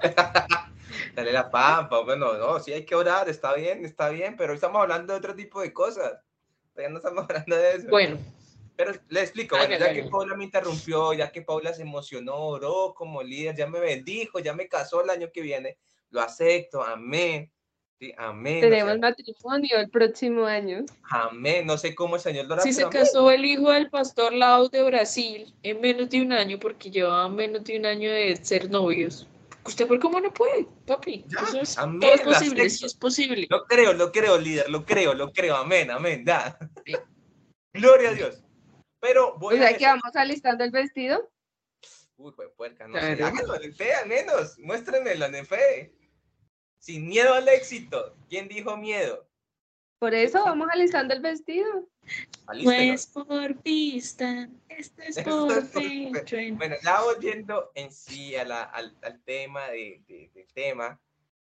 Dale 1.14 1.32
la 1.32 1.50
pampa, 1.50 2.00
bueno, 2.00 2.34
no, 2.34 2.60
sí 2.60 2.72
hay 2.72 2.84
que 2.84 2.94
orar, 2.94 3.28
está 3.28 3.54
bien, 3.54 3.84
está 3.84 4.08
bien, 4.10 4.36
pero 4.36 4.52
hoy 4.52 4.56
estamos 4.56 4.80
hablando 4.80 5.12
de 5.12 5.18
otro 5.18 5.34
tipo 5.34 5.60
de 5.60 5.72
cosas. 5.72 6.20
Ya 6.76 6.88
no 6.88 6.98
estamos 6.98 7.24
hablando 7.28 7.56
de 7.56 7.72
eso. 7.76 7.88
Bueno. 7.88 8.18
Pero 8.74 8.92
le 9.10 9.20
explico, 9.20 9.56
ya 9.56 9.92
que 9.92 10.04
Paula 10.04 10.34
me 10.34 10.44
interrumpió, 10.44 11.12
ya 11.12 11.30
que 11.30 11.42
Paula 11.42 11.74
se 11.74 11.82
emocionó, 11.82 12.36
oró 12.36 12.94
como 12.94 13.22
líder, 13.22 13.54
ya 13.54 13.66
me 13.66 13.78
bendijo, 13.78 14.38
ya 14.38 14.54
me 14.54 14.66
casó 14.66 15.04
el 15.04 15.10
año 15.10 15.30
que 15.32 15.42
viene, 15.42 15.76
lo 16.10 16.22
acepto, 16.22 16.82
amén. 16.82 17.52
Sí, 18.02 18.12
amén. 18.16 18.60
Tenemos 18.62 18.98
matrimonio 18.98 19.78
el 19.78 19.88
próximo 19.88 20.44
año. 20.44 20.84
Amén. 21.04 21.64
No 21.64 21.78
sé 21.78 21.94
cómo 21.94 22.16
el 22.16 22.20
Señor. 22.20 22.60
Si 22.62 22.72
se 22.72 22.88
casó 22.88 23.30
el 23.30 23.44
hijo 23.44 23.70
del 23.70 23.90
pastor 23.90 24.32
Lau 24.32 24.68
de 24.68 24.82
Brasil 24.82 25.54
en 25.62 25.80
menos 25.80 26.10
de 26.10 26.22
un 26.22 26.32
año, 26.32 26.58
porque 26.58 26.90
llevaba 26.90 27.28
menos 27.28 27.62
de 27.62 27.78
un 27.78 27.86
año 27.86 28.10
de 28.10 28.34
ser 28.36 28.68
novios. 28.70 29.28
¿Usted 29.64 29.86
por 29.86 30.00
cómo 30.00 30.20
no 30.20 30.32
puede, 30.32 30.66
papi? 30.86 31.24
es, 31.60 31.76
todo 31.76 32.12
es 32.12 32.20
posible, 32.20 32.68
sí 32.68 32.84
es 32.84 32.94
posible. 32.94 33.46
Lo 33.48 33.64
creo, 33.64 33.92
lo 33.92 34.10
creo, 34.10 34.38
líder, 34.38 34.68
lo 34.68 34.84
creo, 34.84 35.14
lo 35.14 35.32
creo. 35.32 35.56
Amén, 35.56 35.90
amén, 35.90 36.24
da. 36.24 36.58
Gloria 37.72 38.10
a 38.10 38.12
Dios. 38.14 38.42
Pero 39.00 39.38
voy 39.38 39.54
o 39.54 39.58
sea, 39.58 39.76
que 39.76 39.84
vamos 39.84 40.14
alistando 40.14 40.64
el 40.64 40.70
vestido. 40.70 41.30
Uy, 42.16 42.32
pues 42.36 42.50
puerca, 42.56 42.86
no 42.86 42.98
sé. 42.98 43.22
Háganlo 43.22 43.60
en 43.60 43.74
fe, 43.74 43.94
al 43.94 44.08
menos. 44.08 44.58
Muéstrenmelo 44.58 45.26
en 45.26 45.46
fe. 45.46 45.94
Sin 46.78 47.08
miedo 47.08 47.34
al 47.34 47.48
éxito. 47.48 48.16
¿Quién 48.28 48.48
dijo 48.48 48.76
miedo? 48.76 49.28
Por 49.98 50.14
eso 50.14 50.42
vamos 50.44 50.68
alistando 50.72 51.14
el 51.14 51.20
vestido. 51.20 51.88
No 52.62 52.72
es 52.72 53.06
por 53.06 53.62
vista, 53.62 54.48
esto 54.68 55.02
es 55.02 55.18
por 55.24 55.70
pecho. 55.70 56.36
Bueno, 56.54 56.76
ya 56.82 57.02
volviendo 57.02 57.70
en 57.74 57.92
sí 57.92 58.34
a 58.36 58.44
la, 58.44 58.64
al, 58.64 58.96
al, 59.02 59.20
tema 59.22 59.68
de, 59.68 60.02
de, 60.06 60.30
del 60.34 60.46
tema. 60.52 61.00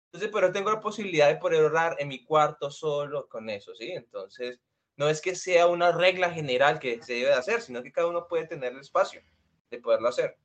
Entonces, 0.07 0.31
pero 0.33 0.53
tengo 0.53 0.71
la 0.71 0.81
posibilidad 0.81 1.29
de 1.29 1.37
poder 1.37 1.63
orar 1.63 1.97
en 1.99 2.09
mi 2.09 2.25
cuarto 2.25 2.71
solo 2.71 3.29
con 3.29 3.49
eso, 3.51 3.75
¿sí? 3.75 3.93
Entonces, 3.93 4.59
no 4.97 5.09
es 5.09 5.21
que 5.21 5.35
sea 5.35 5.67
una 5.67 5.93
regla 5.93 6.31
general 6.31 6.79
que 6.79 7.01
se 7.03 7.15
debe 7.15 7.29
de 7.29 7.35
hacer, 7.35 7.61
sino 7.61 7.83
que 7.83 7.93
cada 7.93 8.09
uno 8.09 8.27
puede 8.27 8.47
tener 8.47 8.73
el 8.73 8.81
espacio 8.81 9.23
de 9.71 9.79
poderlo 9.79 10.09
hacer. 10.09 10.37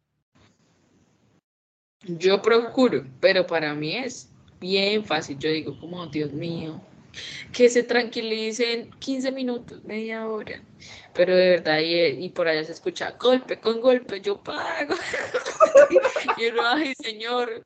Yo 2.01 2.41
procuro, 2.41 3.03
pero 3.19 3.47
para 3.47 3.73
mí 3.73 3.95
es 3.95 4.29
bien 4.59 5.03
fácil. 5.05 5.39
Yo 5.39 5.49
digo, 5.49 5.79
como, 5.79 6.05
Dios 6.07 6.31
mío, 6.33 6.81
que 7.51 7.69
se 7.69 7.83
tranquilicen 7.83 8.91
15 8.99 9.31
minutos, 9.31 9.83
media 9.83 10.27
hora. 10.27 10.61
Pero 11.13 11.35
de 11.35 11.49
verdad, 11.51 11.79
y, 11.81 12.29
por 12.29 12.47
allá 12.47 12.63
se 12.63 12.71
escucha 12.71 13.11
golpe 13.11 13.59
con 13.59 13.79
golpe, 13.81 14.21
yo 14.21 14.41
pago. 14.41 14.95
y 16.37 16.45
uno, 16.47 16.65
ay, 16.65 16.93
señor, 16.95 17.65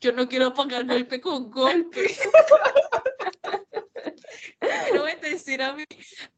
yo 0.00 0.12
no 0.12 0.28
quiero 0.28 0.54
pagar 0.54 0.86
golpe 0.86 1.20
con 1.20 1.50
golpe. 1.50 2.06
quiero 4.60 5.04
bendecir 5.04 5.62
a 5.62 5.74
mi, 5.74 5.84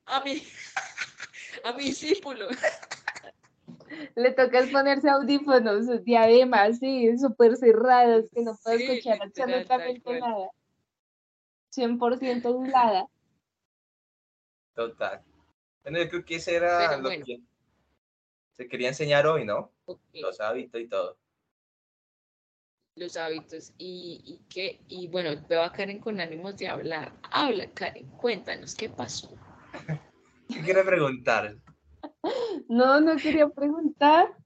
a 0.06 0.20
mi, 0.24 0.42
a 1.64 1.72
mi 1.72 1.84
discípulo. 1.84 2.48
Le 4.16 4.32
toca 4.32 4.66
ponerse 4.70 5.08
audífonos, 5.08 6.04
diademas, 6.04 6.76
así, 6.76 7.16
súper 7.18 7.56
cerrados, 7.56 8.26
que 8.34 8.42
no 8.42 8.56
puede 8.62 8.84
escuchar 8.84 9.22
absolutamente 9.22 10.20
nada. 10.20 10.50
100% 11.78 12.52
dulada. 12.52 13.06
Total. 14.74 15.22
Bueno, 15.82 15.98
yo 15.98 16.08
creo 16.08 16.24
que 16.24 16.36
ese 16.36 16.56
era 16.56 16.96
lo 16.98 17.08
que 17.08 17.40
se 18.52 18.68
quería 18.68 18.88
enseñar 18.88 19.26
hoy, 19.26 19.44
¿no? 19.44 19.72
Los 20.12 20.40
hábitos 20.40 20.80
y 20.80 20.88
todo. 20.88 21.16
Los 22.96 23.16
hábitos 23.16 23.72
y, 23.78 24.20
y 24.24 24.40
qué, 24.48 24.80
y 24.88 25.06
bueno, 25.06 25.30
veo 25.48 25.62
a 25.62 25.72
Karen 25.72 26.00
con 26.00 26.20
ánimos 26.20 26.56
de 26.56 26.66
hablar. 26.66 27.12
Habla, 27.30 27.70
Karen, 27.70 28.08
cuéntanos 28.16 28.74
qué 28.74 28.88
pasó. 28.88 29.30
¿Qué 30.48 30.60
quiere 30.62 30.82
preguntar? 30.84 31.56
No, 32.68 33.00
no 33.00 33.16
quería 33.16 33.48
preguntar 33.48 34.36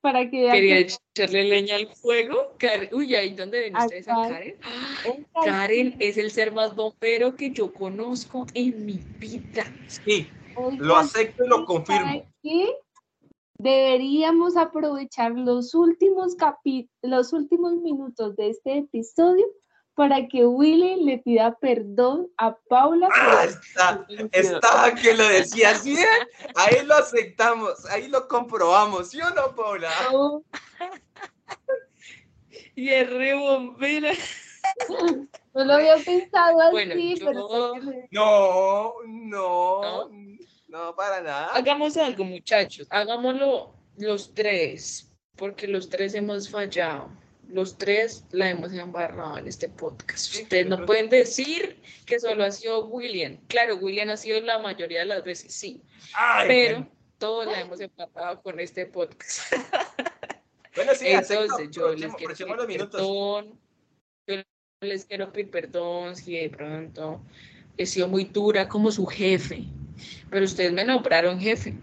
para 0.00 0.30
que 0.30 0.48
Quería 0.50 0.78
echarle 0.78 1.44
leña 1.44 1.76
al 1.76 1.88
fuego. 1.88 2.54
Uy, 2.92 3.14
¿ahí 3.14 3.34
dónde 3.34 3.60
ven 3.60 3.76
ustedes 3.76 4.08
a 4.08 4.28
Karen? 4.28 4.56
Karen 5.44 5.96
es 5.98 6.16
el 6.16 6.30
ser 6.30 6.52
más 6.52 6.74
bombero 6.74 7.34
que 7.36 7.50
yo 7.50 7.72
conozco 7.72 8.46
en 8.54 8.86
mi 8.86 9.00
vida. 9.18 9.64
Sí, 9.86 10.28
lo 10.78 10.96
acepto 10.96 11.44
y 11.44 11.48
lo 11.48 11.64
confirmo. 11.64 12.08
Aquí 12.10 12.72
deberíamos 13.58 14.56
aprovechar 14.56 15.32
los 15.32 15.74
últimos 15.74 16.36
los 17.02 17.32
últimos 17.32 17.74
minutos 17.76 18.36
de 18.36 18.50
este 18.50 18.78
episodio 18.78 19.46
para 19.98 20.28
que 20.28 20.46
Willy 20.46 21.02
le 21.04 21.18
pida 21.18 21.58
perdón 21.58 22.30
a 22.36 22.54
Paula. 22.54 23.08
Ah, 23.12 23.44
está, 23.44 24.06
estaba 24.30 24.94
que 24.94 25.12
lo 25.12 25.26
decía 25.26 25.70
así, 25.70 25.96
ahí 26.54 26.86
lo 26.86 26.94
aceptamos, 26.94 27.84
ahí 27.86 28.06
lo 28.06 28.28
comprobamos, 28.28 29.10
¿sí 29.10 29.20
o 29.20 29.28
no, 29.30 29.56
Paula? 29.56 29.90
y 32.76 32.90
el 32.90 33.08
rebombera. 33.08 34.12
No 35.52 35.64
lo 35.64 35.72
había 35.72 35.96
pensado 35.96 36.60
así, 36.60 37.16
pero... 37.18 37.74
No, 38.12 38.92
no, 39.04 40.10
no, 40.68 40.94
para 40.94 41.20
nada. 41.22 41.46
Hagamos 41.54 41.96
algo, 41.96 42.22
muchachos, 42.22 42.86
hagámoslo 42.90 43.74
los 43.96 44.32
tres, 44.32 45.12
porque 45.34 45.66
los 45.66 45.88
tres 45.88 46.14
hemos 46.14 46.48
fallado 46.48 47.10
los 47.48 47.78
tres 47.78 48.24
la 48.30 48.50
hemos 48.50 48.72
embarrado 48.72 49.38
en 49.38 49.48
este 49.48 49.68
podcast. 49.68 50.34
Ustedes 50.34 50.66
no 50.66 50.84
pueden 50.84 51.08
decir 51.08 51.80
que 52.06 52.20
solo 52.20 52.44
ha 52.44 52.50
sido 52.50 52.86
William. 52.86 53.38
Claro, 53.48 53.76
William 53.76 54.10
ha 54.10 54.16
sido 54.16 54.40
la 54.40 54.58
mayoría 54.58 55.00
de 55.00 55.06
las 55.06 55.24
veces, 55.24 55.52
sí. 55.52 55.82
pero 56.46 56.86
todos 57.18 57.46
la 57.46 57.60
hemos 57.60 57.80
embarrado 57.80 58.42
con 58.42 58.60
este 58.60 58.86
podcast. 58.86 59.52
Bueno, 60.76 60.94
sí, 60.94 61.08
Entonces, 61.08 61.70
yo 61.72 61.92
les 61.96 62.14
quiero 62.14 62.36
pedir 62.36 62.88
perdón. 62.88 63.58
Yo 64.28 64.36
les 64.80 65.04
quiero 65.06 65.32
pedir 65.32 65.50
perdón 65.50 66.14
si 66.14 66.36
de 66.36 66.50
pronto 66.50 67.20
he 67.76 67.84
sido 67.84 68.06
muy 68.06 68.24
dura 68.26 68.68
como 68.68 68.92
su 68.92 69.04
jefe. 69.04 69.64
Pero 70.30 70.44
ustedes 70.44 70.72
me 70.72 70.84
nombraron 70.84 71.40
jefe. 71.40 71.74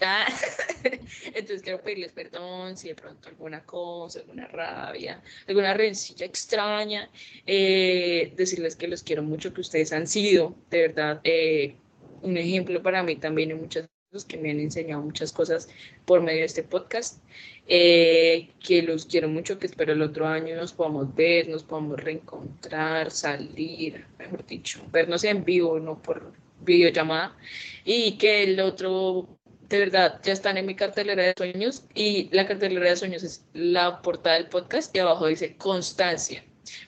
Entonces 1.26 1.62
quiero 1.62 1.80
pedirles 1.82 2.12
perdón 2.12 2.76
si 2.76 2.88
de 2.88 2.94
pronto 2.94 3.28
alguna 3.28 3.62
cosa, 3.64 4.20
alguna 4.20 4.46
rabia, 4.46 5.22
alguna 5.46 5.74
rencilla 5.74 6.26
extraña, 6.26 7.10
eh, 7.46 8.32
decirles 8.36 8.76
que 8.76 8.88
los 8.88 9.02
quiero 9.02 9.22
mucho, 9.22 9.52
que 9.52 9.60
ustedes 9.60 9.92
han 9.92 10.06
sido 10.06 10.54
de 10.70 10.88
verdad 10.88 11.20
eh, 11.24 11.76
un 12.22 12.36
ejemplo 12.36 12.82
para 12.82 13.02
mí 13.02 13.16
también 13.16 13.50
en 13.50 13.60
muchas 13.60 13.88
cosas 14.10 14.24
que 14.24 14.38
me 14.38 14.50
han 14.50 14.60
enseñado 14.60 15.02
muchas 15.02 15.32
cosas 15.32 15.68
por 16.04 16.22
medio 16.22 16.40
de 16.40 16.46
este 16.46 16.62
podcast, 16.62 17.22
eh, 17.66 18.50
que 18.60 18.82
los 18.82 19.04
quiero 19.04 19.28
mucho, 19.28 19.58
que 19.58 19.66
espero 19.66 19.92
el 19.92 20.02
otro 20.02 20.26
año 20.26 20.56
nos 20.56 20.72
podamos 20.72 21.14
ver, 21.14 21.48
nos 21.48 21.62
podamos 21.62 22.00
reencontrar, 22.00 23.10
salir, 23.10 24.06
mejor 24.18 24.46
dicho, 24.46 24.80
vernos 24.90 25.24
en 25.24 25.44
vivo, 25.44 25.78
no 25.78 26.00
por 26.00 26.32
videollamada, 26.60 27.36
y 27.84 28.16
que 28.18 28.44
el 28.44 28.60
otro 28.60 29.37
de 29.68 29.78
verdad, 29.78 30.20
ya 30.22 30.32
están 30.32 30.56
en 30.56 30.66
mi 30.66 30.74
cartelera 30.74 31.22
de 31.22 31.34
sueños 31.36 31.84
y 31.94 32.28
la 32.32 32.46
cartelera 32.46 32.88
de 32.88 32.96
sueños 32.96 33.22
es 33.22 33.44
la 33.52 34.00
portada 34.00 34.36
del 34.36 34.48
podcast 34.48 34.94
y 34.96 34.98
abajo 34.98 35.26
dice 35.26 35.56
constancia, 35.56 36.42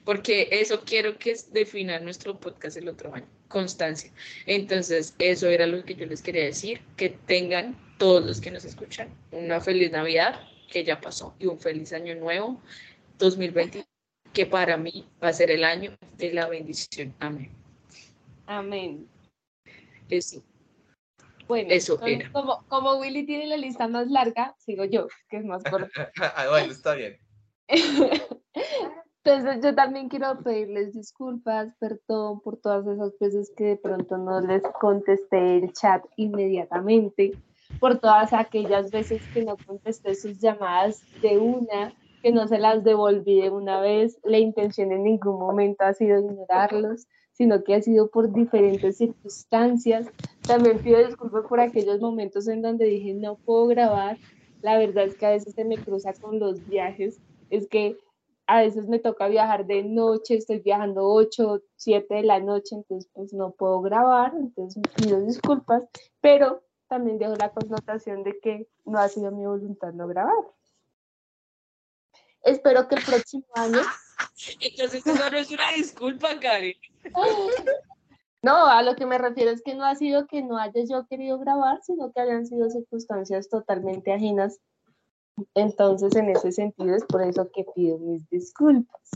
porque 0.04 0.48
eso 0.50 0.80
quiero 0.84 1.18
que 1.18 1.36
defina 1.52 1.98
nuestro 2.00 2.38
podcast 2.40 2.78
el 2.78 2.88
otro 2.88 3.14
año, 3.14 3.26
constancia. 3.48 4.10
Entonces, 4.46 5.14
eso 5.18 5.48
era 5.48 5.66
lo 5.66 5.84
que 5.84 5.94
yo 5.94 6.06
les 6.06 6.22
quería 6.22 6.44
decir, 6.44 6.80
que 6.96 7.10
tengan 7.10 7.76
todos 7.98 8.24
los 8.24 8.40
que 8.40 8.50
nos 8.50 8.64
escuchan 8.64 9.10
una 9.30 9.60
feliz 9.60 9.90
Navidad, 9.90 10.40
que 10.70 10.82
ya 10.84 11.00
pasó, 11.00 11.34
y 11.38 11.46
un 11.46 11.58
feliz 11.58 11.92
año 11.92 12.14
nuevo 12.14 12.62
2020, 13.18 13.84
que 14.32 14.46
para 14.46 14.78
mí 14.78 15.06
va 15.22 15.28
a 15.28 15.32
ser 15.34 15.50
el 15.50 15.64
año 15.64 15.94
de 16.16 16.32
la 16.32 16.48
bendición. 16.48 17.14
Amén. 17.18 17.50
Amén. 18.46 19.06
Eso. 20.08 20.42
Bueno, 21.50 21.70
Eso 21.72 21.98
Como, 22.32 22.64
como 22.68 22.94
Willy 23.00 23.26
tiene 23.26 23.48
la 23.48 23.56
lista 23.56 23.88
más 23.88 24.08
larga, 24.08 24.54
sigo 24.58 24.84
yo, 24.84 25.08
que 25.28 25.38
es 25.38 25.44
más 25.44 25.64
corta. 25.64 25.90
Ah, 26.36 26.46
bueno, 26.48 26.70
está 26.70 26.94
bien. 26.94 27.16
Entonces 29.24 29.60
yo 29.60 29.74
también 29.74 30.08
quiero 30.08 30.38
pedirles 30.44 30.94
disculpas, 30.94 31.74
perdón 31.80 32.40
por 32.40 32.56
todas 32.58 32.86
esas 32.86 33.18
veces 33.18 33.52
que 33.56 33.64
de 33.64 33.76
pronto 33.76 34.16
no 34.16 34.40
les 34.40 34.62
contesté 34.80 35.56
el 35.56 35.72
chat 35.72 36.04
inmediatamente, 36.14 37.32
por 37.80 37.98
todas 37.98 38.32
aquellas 38.32 38.92
veces 38.92 39.20
que 39.34 39.44
no 39.44 39.56
contesté 39.66 40.14
sus 40.14 40.38
llamadas 40.38 41.02
de 41.20 41.36
una, 41.36 41.92
que 42.22 42.30
no 42.30 42.46
se 42.46 42.58
las 42.58 42.84
devolví 42.84 43.40
de 43.40 43.50
una 43.50 43.80
vez. 43.80 44.20
La 44.22 44.38
intención 44.38 44.92
en 44.92 45.02
ningún 45.02 45.40
momento 45.40 45.82
ha 45.82 45.94
sido 45.94 46.20
ignorarlos 46.20 47.08
sino 47.40 47.64
que 47.64 47.74
ha 47.74 47.80
sido 47.80 48.10
por 48.10 48.30
diferentes 48.30 48.98
circunstancias. 48.98 50.06
También 50.46 50.78
pido 50.78 50.98
disculpas 51.02 51.46
por 51.46 51.58
aquellos 51.58 51.98
momentos 51.98 52.46
en 52.48 52.60
donde 52.60 52.84
dije 52.84 53.14
no 53.14 53.36
puedo 53.36 53.66
grabar. 53.68 54.18
La 54.60 54.76
verdad 54.76 55.04
es 55.04 55.16
que 55.16 55.24
a 55.24 55.30
veces 55.30 55.54
se 55.54 55.64
me 55.64 55.78
cruza 55.78 56.12
con 56.12 56.38
los 56.38 56.68
viajes, 56.68 57.18
es 57.48 57.66
que 57.66 57.96
a 58.46 58.60
veces 58.60 58.88
me 58.88 58.98
toca 58.98 59.26
viajar 59.28 59.64
de 59.64 59.82
noche, 59.84 60.34
estoy 60.34 60.58
viajando 60.58 61.08
8, 61.08 61.62
7 61.76 62.14
de 62.16 62.22
la 62.24 62.40
noche, 62.40 62.76
entonces 62.76 63.10
pues 63.14 63.32
no 63.32 63.52
puedo 63.52 63.80
grabar, 63.80 64.34
entonces 64.36 64.82
pido 64.96 65.18
disculpas, 65.22 65.84
pero 66.20 66.62
también 66.88 67.16
dejo 67.16 67.36
la 67.36 67.52
connotación 67.52 68.22
de 68.22 68.38
que 68.38 68.68
no 68.84 68.98
ha 68.98 69.08
sido 69.08 69.30
mi 69.30 69.46
voluntad 69.46 69.94
no 69.94 70.06
grabar. 70.08 70.44
Espero 72.42 72.86
que 72.86 72.96
el 72.96 73.02
próximo 73.02 73.46
año 73.54 73.80
entonces 74.60 75.06
eso 75.06 75.30
no 75.30 75.36
es 75.36 75.50
una 75.50 75.72
disculpa, 75.72 76.38
Karen. 76.40 76.74
No, 78.42 78.66
a 78.66 78.82
lo 78.82 78.96
que 78.96 79.04
me 79.04 79.18
refiero 79.18 79.50
es 79.50 79.62
que 79.62 79.74
no 79.74 79.84
ha 79.84 79.94
sido 79.96 80.26
que 80.26 80.42
no 80.42 80.56
haya 80.56 80.82
yo 80.88 81.06
querido 81.06 81.38
grabar, 81.38 81.80
sino 81.82 82.10
que 82.10 82.20
hayan 82.20 82.46
sido 82.46 82.70
circunstancias 82.70 83.50
totalmente 83.50 84.12
ajenas. 84.12 84.60
Entonces, 85.54 86.16
en 86.16 86.30
ese 86.30 86.52
sentido, 86.52 86.94
es 86.94 87.04
por 87.04 87.22
eso 87.22 87.50
que 87.52 87.66
pido 87.74 87.98
mis 87.98 88.28
disculpas. 88.30 89.10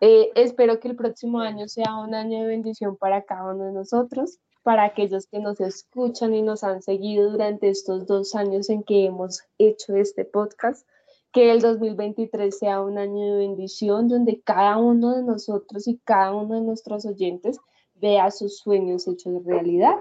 Eh, 0.00 0.30
espero 0.34 0.80
que 0.80 0.88
el 0.88 0.96
próximo 0.96 1.40
año 1.40 1.68
sea 1.68 1.96
un 1.96 2.14
año 2.14 2.40
de 2.40 2.46
bendición 2.46 2.96
para 2.96 3.22
cada 3.22 3.52
uno 3.52 3.64
de 3.64 3.72
nosotros, 3.72 4.38
para 4.62 4.84
aquellos 4.84 5.26
que 5.26 5.38
nos 5.38 5.60
escuchan 5.60 6.34
y 6.34 6.40
nos 6.40 6.64
han 6.64 6.80
seguido 6.80 7.30
durante 7.30 7.68
estos 7.68 8.06
dos 8.06 8.34
años 8.34 8.70
en 8.70 8.82
que 8.82 9.04
hemos 9.04 9.42
hecho 9.58 9.94
este 9.94 10.24
podcast 10.24 10.86
que 11.32 11.50
el 11.50 11.60
2023 11.60 12.56
sea 12.56 12.80
un 12.80 12.98
año 12.98 13.32
de 13.32 13.38
bendición 13.38 14.08
donde 14.08 14.40
cada 14.40 14.76
uno 14.76 15.16
de 15.16 15.22
nosotros 15.22 15.86
y 15.86 15.98
cada 16.04 16.34
uno 16.34 16.56
de 16.56 16.62
nuestros 16.62 17.06
oyentes 17.06 17.58
vea 17.94 18.30
sus 18.30 18.58
sueños 18.58 19.06
hechos 19.06 19.44
realidad. 19.44 19.94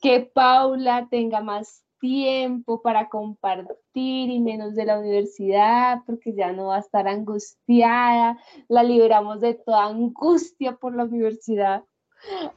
Que 0.00 0.20
Paula 0.20 1.06
tenga 1.10 1.40
más 1.40 1.84
tiempo 2.00 2.82
para 2.82 3.08
compartir 3.08 4.30
y 4.30 4.40
menos 4.40 4.74
de 4.74 4.84
la 4.84 4.98
universidad, 4.98 5.98
porque 6.06 6.34
ya 6.34 6.52
no 6.52 6.66
va 6.66 6.76
a 6.76 6.80
estar 6.80 7.08
angustiada, 7.08 8.38
la 8.68 8.82
liberamos 8.82 9.40
de 9.40 9.54
toda 9.54 9.86
angustia 9.86 10.76
por 10.76 10.94
la 10.94 11.04
universidad. 11.04 11.84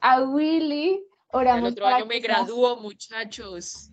A 0.02 0.24
Willy, 0.24 1.04
oramos. 1.32 1.69
El 1.69 1.74
otro 1.74 1.88
año 1.88 2.06
me 2.06 2.19
gradúo, 2.19 2.78
muchachos. 2.78 3.91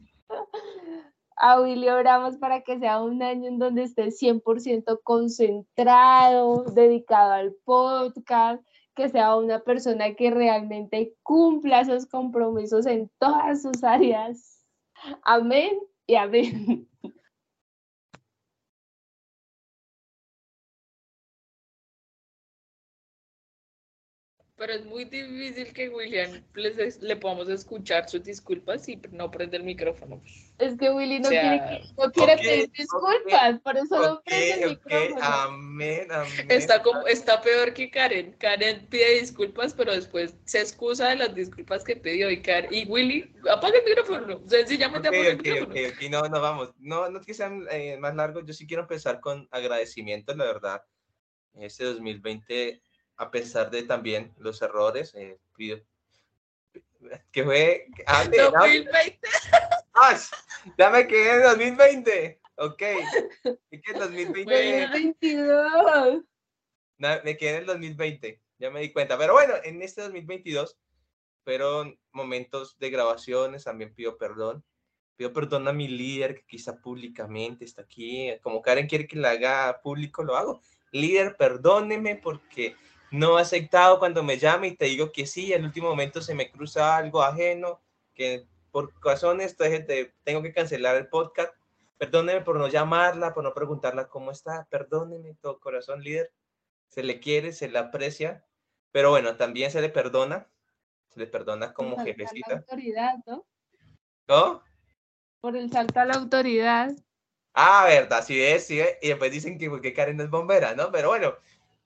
A 1.36 1.60
Willy 1.60 1.88
oramos 1.88 2.36
para 2.38 2.62
que 2.62 2.78
sea 2.78 3.02
un 3.02 3.22
año 3.22 3.48
en 3.48 3.58
donde 3.58 3.82
esté 3.82 4.10
100% 4.10 5.00
concentrado, 5.02 6.64
dedicado 6.74 7.32
al 7.32 7.54
podcast, 7.64 8.62
que 8.94 9.08
sea 9.08 9.36
una 9.36 9.60
persona 9.60 10.14
que 10.14 10.30
realmente 10.30 11.14
cumpla 11.22 11.80
esos 11.80 12.06
compromisos 12.06 12.86
en 12.86 13.10
todas 13.18 13.62
sus 13.62 13.84
áreas. 13.84 14.62
Amén 15.24 15.78
y 16.06 16.14
amén. 16.14 16.88
Pero 24.58 24.72
es 24.72 24.86
muy 24.86 25.04
difícil 25.04 25.70
que 25.74 25.90
William 25.90 26.42
le 26.54 27.16
podamos 27.16 27.46
escuchar 27.50 28.08
sus 28.08 28.24
disculpas 28.24 28.88
y 28.88 28.96
no 29.12 29.30
prende 29.30 29.58
el 29.58 29.64
micrófono. 29.64 30.22
Es 30.58 30.78
que 30.78 30.88
Willy 30.88 31.20
no 31.20 31.28
quiere, 31.28 31.82
no 31.98 32.10
quiere 32.10 32.38
pedir 32.38 32.70
disculpas, 32.70 33.60
por 33.62 33.76
eso 33.76 34.00
no 34.00 34.22
prende 34.22 34.62
el 34.62 34.70
micrófono. 34.70 35.22
Amén, 35.22 36.10
amén. 36.10 36.46
Está, 36.48 36.82
como, 36.82 37.06
está 37.06 37.42
peor 37.42 37.74
que 37.74 37.90
Karen. 37.90 38.32
Karen 38.38 38.86
pide 38.86 39.20
disculpas, 39.20 39.74
pero 39.74 39.92
después 39.92 40.34
se 40.46 40.62
excusa 40.62 41.10
de 41.10 41.16
las 41.16 41.34
disculpas 41.34 41.84
que 41.84 41.96
pidió. 41.96 42.30
Y, 42.30 42.40
Karen, 42.40 42.72
y 42.72 42.86
Willy, 42.86 43.30
apaga 43.50 43.76
el 43.76 43.84
micrófono. 43.84 44.40
Sencillamente 44.46 45.08
apaga 45.08 45.28
el 45.28 45.36
micrófono. 45.36 45.70
Okay, 45.70 45.86
okay. 45.88 46.08
No, 46.08 46.22
no, 46.22 46.40
vamos. 46.40 46.72
No, 46.78 47.10
no 47.10 47.20
es 47.20 47.26
que 47.26 47.34
sean 47.34 47.66
eh, 47.70 47.98
más 47.98 48.14
largos. 48.14 48.44
Yo 48.46 48.54
sí 48.54 48.66
quiero 48.66 48.84
empezar 48.84 49.20
con 49.20 49.46
agradecimientos, 49.50 50.34
la 50.34 50.44
verdad. 50.46 50.82
Este 51.52 51.84
2020 51.84 52.82
a 53.16 53.30
pesar 53.30 53.70
de 53.70 53.82
también 53.82 54.34
los 54.38 54.60
errores, 54.62 55.14
eh, 55.14 55.38
pido 55.56 55.80
que 57.32 57.44
fue 57.44 57.86
antes, 58.06 58.42
2020. 58.52 59.18
¡Ah! 59.94 60.18
Ya 60.78 60.90
me 60.90 61.06
quedé 61.06 61.36
en 61.36 61.42
2020. 61.42 62.40
Ok. 62.56 62.82
¿Y 63.70 63.80
qué 63.80 63.92
2020? 63.92 64.88
2022. 64.88 66.22
me 66.98 67.36
quedé 67.36 67.50
en 67.50 67.56
el 67.56 67.66
2020. 67.66 68.40
Ya 68.58 68.70
me 68.70 68.80
di 68.80 68.92
cuenta. 68.92 69.18
Pero 69.18 69.34
bueno, 69.34 69.54
en 69.62 69.82
este 69.82 70.02
2022 70.02 70.76
fueron 71.44 71.98
momentos 72.12 72.78
de 72.78 72.90
grabaciones, 72.90 73.64
también 73.64 73.94
pido 73.94 74.18
perdón. 74.18 74.64
Pido 75.16 75.32
perdón 75.32 75.66
a 75.68 75.72
mi 75.72 75.88
líder 75.88 76.34
que 76.34 76.44
quizá 76.46 76.78
públicamente 76.80 77.64
está 77.64 77.82
aquí. 77.82 78.30
Como 78.42 78.60
Karen 78.60 78.86
quiere 78.86 79.06
que 79.06 79.16
la 79.16 79.30
haga 79.30 79.80
público, 79.82 80.22
lo 80.22 80.36
hago. 80.36 80.60
Líder, 80.92 81.36
perdóneme 81.36 82.16
porque 82.16 82.76
no 83.10 83.38
he 83.38 83.42
aceptado 83.42 83.98
cuando 83.98 84.22
me 84.22 84.38
llame 84.38 84.68
y 84.68 84.76
te 84.76 84.86
digo 84.86 85.12
que 85.12 85.26
sí, 85.26 85.52
el 85.52 85.64
último 85.64 85.88
momento 85.88 86.20
se 86.20 86.34
me 86.34 86.50
cruza 86.50 86.96
algo 86.96 87.22
ajeno, 87.22 87.80
que 88.14 88.46
por 88.70 88.92
razones 89.02 89.56
tengo 89.56 90.42
que 90.42 90.52
cancelar 90.52 90.96
el 90.96 91.08
podcast. 91.08 91.52
Perdóneme 91.98 92.42
por 92.42 92.56
no 92.56 92.68
llamarla, 92.68 93.32
por 93.32 93.42
no 93.42 93.54
preguntarla 93.54 94.08
cómo 94.08 94.30
está. 94.30 94.66
Perdóneme, 94.70 95.34
todo 95.40 95.58
corazón, 95.60 96.02
líder. 96.02 96.30
Se 96.88 97.02
le 97.02 97.20
quiere, 97.20 97.52
se 97.52 97.68
le 97.68 97.78
aprecia, 97.78 98.44
pero 98.92 99.10
bueno, 99.10 99.36
también 99.36 99.70
se 99.70 99.80
le 99.80 99.88
perdona. 99.88 100.48
Se 101.08 101.20
le 101.20 101.26
perdona 101.26 101.72
como 101.72 101.96
jefecita. 102.04 102.50
La 102.50 102.56
autoridad, 102.56 103.14
¿no? 103.26 103.46
¿No? 104.28 104.62
Por 105.40 105.56
el 105.56 105.70
salto 105.70 106.00
a 106.00 106.04
la 106.04 106.14
autoridad. 106.14 106.90
Ah, 107.54 107.86
verdad, 107.86 108.22
sí 108.22 108.42
es, 108.42 108.66
sí 108.66 108.80
es. 108.80 108.98
Y 109.00 109.08
después 109.08 109.32
dicen 109.32 109.58
que 109.58 109.70
porque 109.70 109.94
Karen 109.94 110.20
es 110.20 110.28
bombera, 110.28 110.74
¿no? 110.74 110.92
Pero 110.92 111.08
bueno, 111.08 111.36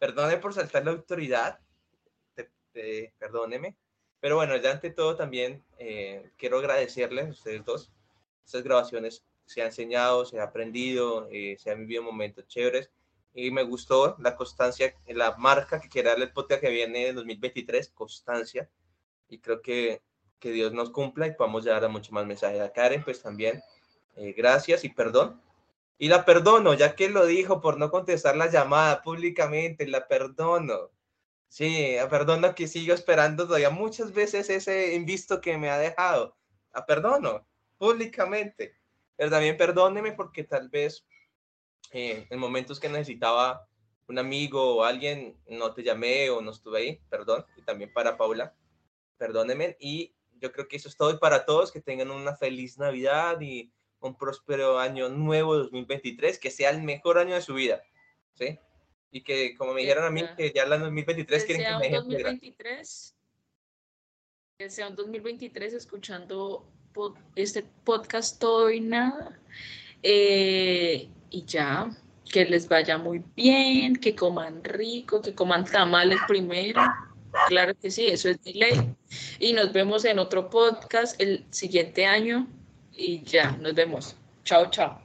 perdone 0.01 0.39
por 0.39 0.53
saltar 0.53 0.85
la 0.85 0.91
autoridad. 0.91 1.61
perdóneme. 3.19 3.77
Pero 4.19 4.37
bueno, 4.37 4.57
ya 4.57 4.73
ante 4.73 4.91
todo 4.91 5.17
también 5.17 5.63
eh, 5.79 6.31
quiero 6.37 6.59
agradecerles 6.59 7.27
a 7.29 7.31
ustedes 7.31 7.65
dos. 7.65 7.93
Estas 8.45 8.65
grabaciones 8.65 9.23
se 9.45 9.61
han 9.61 9.69
enseñado, 9.69 10.25
se 10.25 10.41
ha 10.41 10.45
aprendido, 10.45 11.29
eh, 11.31 11.57
se 11.59 11.71
han 11.71 11.81
vivido 11.81 12.03
momentos 12.03 12.49
chéveres. 12.49 12.91
Y 13.33 13.51
me 13.51 13.63
gustó 13.63 14.17
la 14.19 14.35
constancia, 14.35 14.95
la 15.07 15.37
marca 15.37 15.81
que 15.81 15.89
quiere 15.89 16.09
darle 16.09 16.25
el 16.25 16.33
podcast 16.33 16.63
que 16.63 16.71
viene 16.71 17.09
en 17.09 17.17
2023, 17.17 17.91
constancia. 17.91 18.69
Y 19.29 19.39
creo 19.39 19.63
que, 19.63 20.03
que 20.41 20.51
Dios 20.51 20.73
nos 20.73 20.91
cumpla 20.91 21.27
y 21.29 21.35
podamos 21.35 21.65
llevar 21.65 21.85
a 21.85 21.89
mucho 21.89 22.13
más 22.13 22.27
mensajes. 22.27 22.61
A 22.61 22.73
Karen, 22.73 23.05
pues 23.05 23.23
también, 23.23 23.63
eh, 24.17 24.33
gracias 24.33 24.83
y 24.85 24.89
perdón. 24.89 25.41
Y 26.03 26.09
la 26.09 26.25
perdono, 26.25 26.73
ya 26.73 26.97
que 26.97 27.11
lo 27.11 27.27
dijo 27.27 27.61
por 27.61 27.77
no 27.77 27.91
contestar 27.91 28.35
la 28.35 28.51
llamada 28.51 29.03
públicamente, 29.03 29.87
la 29.87 30.09
perdono. 30.09 30.91
Sí, 31.47 31.95
perdono 32.09 32.55
que 32.55 32.69
sigo 32.69 32.95
esperando 32.95 33.45
todavía 33.45 33.69
muchas 33.69 34.15
veces 34.15 34.49
ese 34.49 34.95
invisto 34.95 35.43
que 35.43 35.59
me 35.59 35.69
ha 35.69 35.77
dejado. 35.77 36.39
La 36.73 36.87
perdono 36.87 37.47
públicamente. 37.77 38.75
Pero 39.15 39.29
también 39.29 39.59
perdóneme 39.59 40.13
porque 40.13 40.43
tal 40.43 40.71
vez 40.71 41.05
eh, 41.93 42.27
en 42.31 42.39
momentos 42.39 42.81
que 42.81 42.89
necesitaba 42.89 43.69
un 44.09 44.19
amigo 44.19 44.77
o 44.77 44.85
alguien 44.85 45.39
no 45.49 45.75
te 45.75 45.83
llamé 45.83 46.31
o 46.31 46.41
no 46.41 46.53
estuve 46.53 46.79
ahí. 46.79 47.01
Perdón. 47.11 47.45
Y 47.59 47.63
también 47.63 47.93
para 47.93 48.17
Paula. 48.17 48.55
Perdóneme. 49.19 49.77
Y 49.79 50.15
yo 50.41 50.51
creo 50.51 50.67
que 50.67 50.77
eso 50.77 50.89
es 50.89 50.97
todo 50.97 51.21
para 51.21 51.45
todos. 51.45 51.71
Que 51.71 51.83
tengan 51.83 52.11
una 52.11 52.35
feliz 52.37 52.79
Navidad 52.79 53.39
y 53.43 53.71
un 54.01 54.17
próspero 54.17 54.79
año 54.79 55.09
nuevo 55.09 55.57
2023. 55.57 56.39
Que 56.39 56.51
sea 56.51 56.71
el 56.71 56.83
mejor 56.83 57.19
año 57.19 57.35
de 57.35 57.43
su 57.43 57.55
vida. 57.55 57.83
¿Sí? 58.35 58.59
y 59.11 59.23
que 59.23 59.57
como 59.57 59.75
me 59.75 59.81
dijeron 59.81 60.05
a 60.05 60.11
mí 60.11 60.23
que 60.37 60.53
ya 60.53 60.63
en 60.63 60.81
2023 60.81 61.45
quieren 61.45 61.67
que 61.81 61.89
me 61.89 61.97
2023, 61.97 63.17
que 64.59 64.71
sea 64.71 64.89
un 64.89 64.97
2023 64.97 65.75
escuchando 65.75 66.67
este 67.35 67.65
podcast 67.85 68.41
todo 68.41 68.71
y 68.71 68.81
nada 68.81 69.39
eh, 70.03 71.09
y 71.31 71.45
ya 71.45 71.91
que 72.31 72.45
les 72.45 72.69
vaya 72.69 72.99
muy 72.99 73.23
bien 73.35 73.97
que 73.97 74.15
coman 74.15 74.63
rico 74.63 75.21
que 75.21 75.35
coman 75.35 75.65
tamales 75.65 76.19
primero 76.27 76.81
claro 77.49 77.75
que 77.77 77.91
sí 77.91 78.07
eso 78.07 78.29
es 78.29 78.39
mi 78.45 78.55
ley 78.55 78.95
y 79.39 79.53
nos 79.53 79.73
vemos 79.73 80.05
en 80.05 80.19
otro 80.19 80.51
podcast 80.51 81.21
el 81.21 81.45
siguiente 81.51 82.07
año 82.07 82.49
y 83.01 83.23
ya 83.25 83.57
nos 83.61 83.75
vemos 83.75 84.17
chao 84.45 84.71
chao 84.71 85.01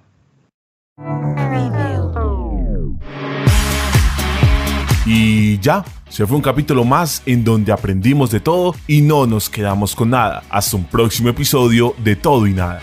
Y 5.07 5.59
ya, 5.59 5.85
se 6.09 6.25
fue 6.25 6.35
un 6.35 6.41
capítulo 6.41 6.83
más 6.83 7.21
en 7.27 7.43
donde 7.43 7.71
aprendimos 7.71 8.31
de 8.31 8.39
todo 8.39 8.75
y 8.87 9.01
no 9.01 9.27
nos 9.27 9.51
quedamos 9.51 9.95
con 9.95 10.09
nada. 10.09 10.43
Hasta 10.49 10.77
un 10.77 10.85
próximo 10.85 11.29
episodio 11.29 11.93
de 11.99 12.15
Todo 12.15 12.47
y 12.47 12.53
Nada. 12.53 12.81